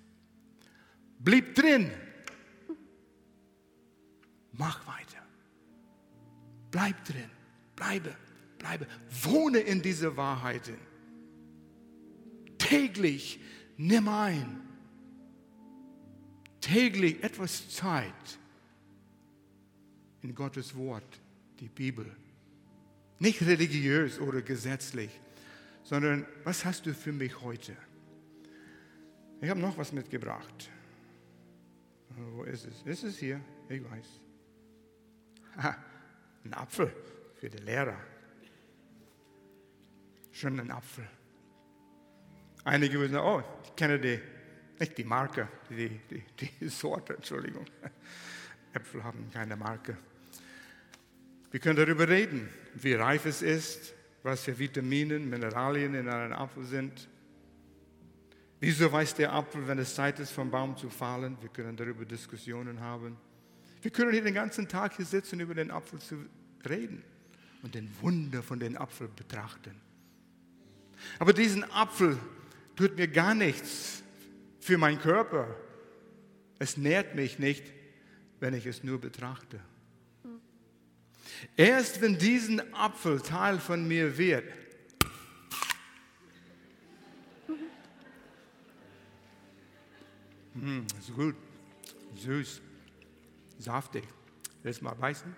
Blieb 1.19 1.55
drin. 1.55 1.91
Mach 4.53 4.87
weiter. 4.87 5.23
Bleib 6.71 7.03
drin. 7.03 7.29
Bleibe, 7.75 8.15
bleibe. 8.57 8.87
Wohne 9.23 9.59
in 9.59 9.81
diese 9.81 10.15
Wahrheiten. 10.15 10.86
Täglich 12.67 13.39
nimm 13.77 14.09
ein. 14.09 14.61
Täglich 16.59 17.23
etwas 17.23 17.69
Zeit 17.69 18.39
in 20.21 20.35
Gottes 20.35 20.75
Wort, 20.75 21.21
die 21.61 21.69
Bibel. 21.69 22.05
Nicht 23.19 23.41
religiös 23.41 24.19
oder 24.19 24.41
gesetzlich, 24.41 25.09
sondern 25.83 26.25
was 26.43 26.65
hast 26.65 26.85
du 26.85 26.93
für 26.93 27.13
mich 27.13 27.39
heute? 27.41 27.75
Ich 29.39 29.49
habe 29.49 29.61
noch 29.61 29.77
was 29.77 29.93
mitgebracht. 29.93 30.69
Wo 32.33 32.43
ist 32.43 32.65
es? 32.65 32.81
Ist 32.83 33.03
es 33.03 33.17
hier? 33.17 33.39
Ich 33.69 33.81
weiß. 33.81 34.07
Ah, 35.55 35.75
ein 36.43 36.53
Apfel 36.53 36.93
für 37.35 37.49
den 37.49 37.63
Lehrer. 37.63 37.97
Schon 40.31 40.59
ein 40.59 40.69
Apfel. 40.69 41.07
Einige 42.67 42.99
würden 42.99 43.13
sagen, 43.13 43.25
oh, 43.25 43.41
ich 43.63 43.75
kenne 43.77 43.97
die, 43.97 44.19
nicht 44.77 44.97
die 44.97 45.05
Marke, 45.05 45.47
die, 45.69 46.01
die, 46.09 46.21
die 46.37 46.67
Sorte, 46.67 47.13
Entschuldigung. 47.13 47.65
Äpfel 48.73 49.01
haben 49.05 49.31
keine 49.31 49.55
Marke. 49.55 49.97
Wir 51.49 51.61
können 51.61 51.77
darüber 51.77 52.09
reden, 52.09 52.49
wie 52.73 52.93
reif 52.93 53.25
es 53.25 53.41
ist, 53.41 53.93
was 54.21 54.43
für 54.43 54.59
Vitamine, 54.59 55.17
Mineralien 55.17 55.95
in 55.95 56.09
einem 56.09 56.33
Apfel 56.33 56.65
sind. 56.65 57.07
Wieso 58.59 58.91
weiß 58.91 59.15
der 59.15 59.31
Apfel, 59.31 59.65
wenn 59.65 59.79
es 59.79 59.95
Zeit 59.95 60.19
ist, 60.19 60.31
vom 60.31 60.51
Baum 60.51 60.75
zu 60.75 60.89
fallen? 60.89 61.37
Wir 61.39 61.49
können 61.49 61.77
darüber 61.77 62.03
Diskussionen 62.03 62.81
haben. 62.81 63.15
Wir 63.81 63.91
können 63.91 64.11
hier 64.11 64.23
den 64.23 64.33
ganzen 64.33 64.67
Tag 64.67 64.97
hier 64.97 65.05
sitzen, 65.05 65.39
über 65.39 65.55
den 65.55 65.71
Apfel 65.71 65.99
zu 65.99 66.25
reden 66.67 67.01
und 67.63 67.75
den 67.75 67.89
Wunder 68.01 68.43
von 68.43 68.59
dem 68.59 68.77
Apfel 68.77 69.07
betrachten. 69.07 69.79
Aber 71.17 71.31
diesen 71.31 71.63
Apfel 71.71 72.19
tut 72.77 72.95
mir 72.95 73.07
gar 73.07 73.35
nichts 73.35 74.03
für 74.59 74.77
meinen 74.77 74.99
Körper. 74.99 75.53
Es 76.59 76.77
nährt 76.77 77.15
mich 77.15 77.39
nicht, 77.39 77.63
wenn 78.39 78.53
ich 78.53 78.65
es 78.65 78.83
nur 78.83 79.01
betrachte. 79.01 79.59
Erst 81.55 82.01
wenn 82.01 82.17
diesen 82.17 82.73
Apfel 82.73 83.19
Teil 83.19 83.59
von 83.59 83.87
mir 83.87 84.17
wird, 84.17 84.45
mm, 90.53 90.79
ist 90.99 91.13
gut, 91.13 91.35
süß, 92.15 92.61
saftig. 93.59 94.03
Willst 94.63 94.81
du 94.81 94.85
mal 94.85 94.95
beißen? 94.95 95.35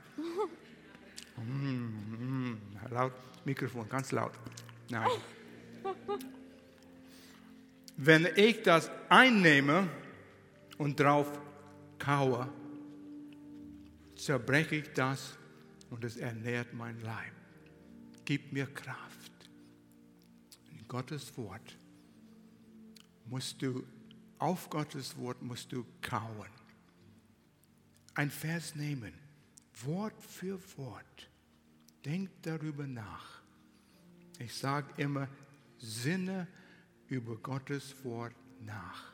Mm, 1.37 2.51
mm, 2.51 2.57
laut, 2.91 3.13
Mikrofon, 3.45 3.87
ganz 3.89 4.11
laut. 4.11 4.33
Nein. 4.89 5.09
Wenn 8.01 8.29
ich 8.37 8.63
das 8.63 8.89
einnehme 9.09 9.89
und 10.77 10.97
drauf 10.97 11.37
kaue, 11.97 12.47
zerbreche 14.15 14.75
ich 14.75 14.93
das 14.93 15.37
und 15.89 16.05
es 16.05 16.15
ernährt 16.15 16.73
mein 16.73 17.01
Leib. 17.01 17.33
Gib 18.23 18.53
mir 18.53 18.67
Kraft. 18.67 19.49
In 20.71 20.87
Gottes 20.87 21.37
Wort 21.37 21.77
musst 23.25 23.61
du, 23.61 23.85
auf 24.37 24.69
Gottes 24.69 25.17
Wort 25.17 25.41
musst 25.41 25.73
du 25.73 25.85
kauen. 26.01 26.47
Ein 28.13 28.29
Vers 28.29 28.75
nehmen, 28.75 29.11
Wort 29.83 30.23
für 30.23 30.57
Wort. 30.77 31.29
Denk 32.05 32.29
darüber 32.43 32.87
nach. 32.87 33.41
Ich 34.39 34.55
sage 34.55 34.87
immer, 34.95 35.27
sinne 35.77 36.47
über 37.09 37.35
Gottes 37.37 37.95
Wort 38.03 38.33
nach. 38.61 39.13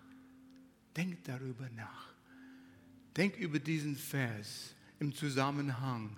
Denk 0.96 1.24
darüber 1.24 1.70
nach. 1.76 2.14
Denk 3.16 3.38
über 3.38 3.60
diesen 3.60 3.96
Vers 3.96 4.76
im 5.00 5.14
Zusammenhang 5.14 6.18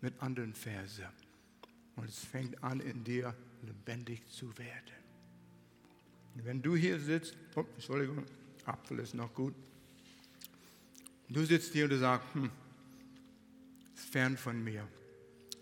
mit 0.00 0.20
anderen 0.20 0.54
Verse. 0.54 1.08
Und 1.96 2.08
es 2.08 2.18
fängt 2.18 2.62
an, 2.62 2.80
in 2.80 3.04
dir 3.04 3.34
lebendig 3.62 4.26
zu 4.28 4.56
werden. 4.58 5.02
Wenn 6.34 6.62
du 6.62 6.74
hier 6.74 6.98
sitzt, 6.98 7.36
oh, 7.54 7.64
Entschuldigung, 7.74 8.24
Apfel 8.64 8.98
ist 9.00 9.14
noch 9.14 9.32
gut. 9.34 9.54
Du 11.28 11.44
sitzt 11.44 11.72
hier 11.72 11.84
und 11.84 11.90
du 11.90 11.98
sagst, 11.98 12.34
hm, 12.34 12.50
ist 13.94 14.08
fern 14.08 14.36
von 14.36 14.62
mir. 14.62 14.86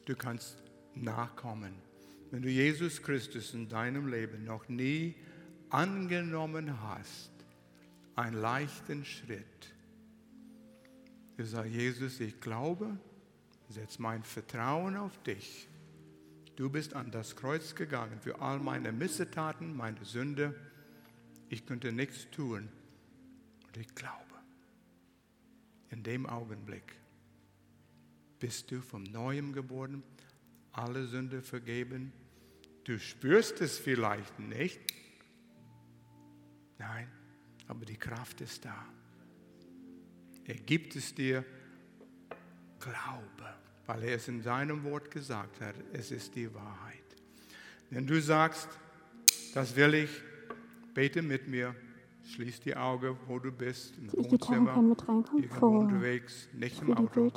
Du 0.05 0.14
kannst 0.14 0.57
nachkommen. 0.95 1.89
Wenn 2.31 2.43
du 2.43 2.49
Jesus 2.49 3.03
Christus 3.03 3.55
in 3.55 3.68
deinem 3.68 4.09
Leben 4.09 4.45
noch 4.45 4.68
nie 4.68 5.16
angenommen 5.68 6.81
hast, 6.83 7.31
einen 8.14 8.37
leichten 8.37 9.05
Schritt. 9.05 9.74
Du 11.37 11.45
sagst, 11.45 11.72
Jesus, 11.72 12.20
ich 12.20 12.41
glaube, 12.41 12.99
setz 13.68 13.99
mein 13.99 14.22
Vertrauen 14.22 14.97
auf 14.97 15.22
dich. 15.22 15.68
Du 16.57 16.68
bist 16.68 16.95
an 16.95 17.11
das 17.11 17.37
Kreuz 17.37 17.74
gegangen 17.74 18.20
für 18.20 18.41
all 18.41 18.59
meine 18.59 18.93
Missetaten, 18.93 19.74
meine 19.74 20.05
Sünde. 20.05 20.55
Ich 21.49 21.64
könnte 21.64 21.93
nichts 21.93 22.28
tun. 22.31 22.68
Und 23.66 23.76
ich 23.76 23.95
glaube, 23.95 24.14
in 25.91 26.03
dem 26.03 26.26
Augenblick 26.26 26.97
bist 28.39 28.70
du 28.70 28.81
vom 28.81 29.05
Neuem 29.05 29.53
geboren, 29.53 30.03
alle 30.73 31.07
Sünde 31.07 31.43
vergeben. 31.43 32.12
Du 32.85 32.99
spürst 32.99 33.61
es 33.61 33.79
vielleicht 33.79 34.39
nicht. 34.39 34.81
Nein, 36.79 37.09
aber 37.66 37.85
die 37.85 37.97
Kraft 37.97 38.41
ist 38.41 38.64
da. 38.64 38.87
Er 40.45 40.55
gibt 40.55 40.97
es 40.97 41.14
dir 41.14 41.45
Glaube, 42.81 43.55
weil 43.87 44.05
er 44.05 44.16
es 44.16 44.27
in 44.27 44.41
seinem 44.41 44.83
Wort 44.85 45.11
gesagt 45.11 45.61
hat, 45.61 45.75
es 45.93 46.11
ist 46.11 46.35
die 46.35 46.53
Wahrheit. 46.55 46.97
Wenn 47.91 48.07
du 48.07 48.21
sagst, 48.23 48.68
das 49.53 49.77
will 49.77 49.95
ich, 49.95 50.11
bete 50.95 51.21
mit 51.21 51.47
mir, 51.47 51.75
schließ 52.25 52.61
die 52.61 52.75
Augen, 52.75 53.18
wo 53.27 53.39
du 53.39 53.53
bist, 53.53 53.99
im 53.99 54.11
Wohnzimmer, 54.12 54.77
irgendwo 55.37 55.66
unterwegs, 55.79 56.49
nicht 56.55 56.81
im 56.81 56.95
Auto. 56.95 57.31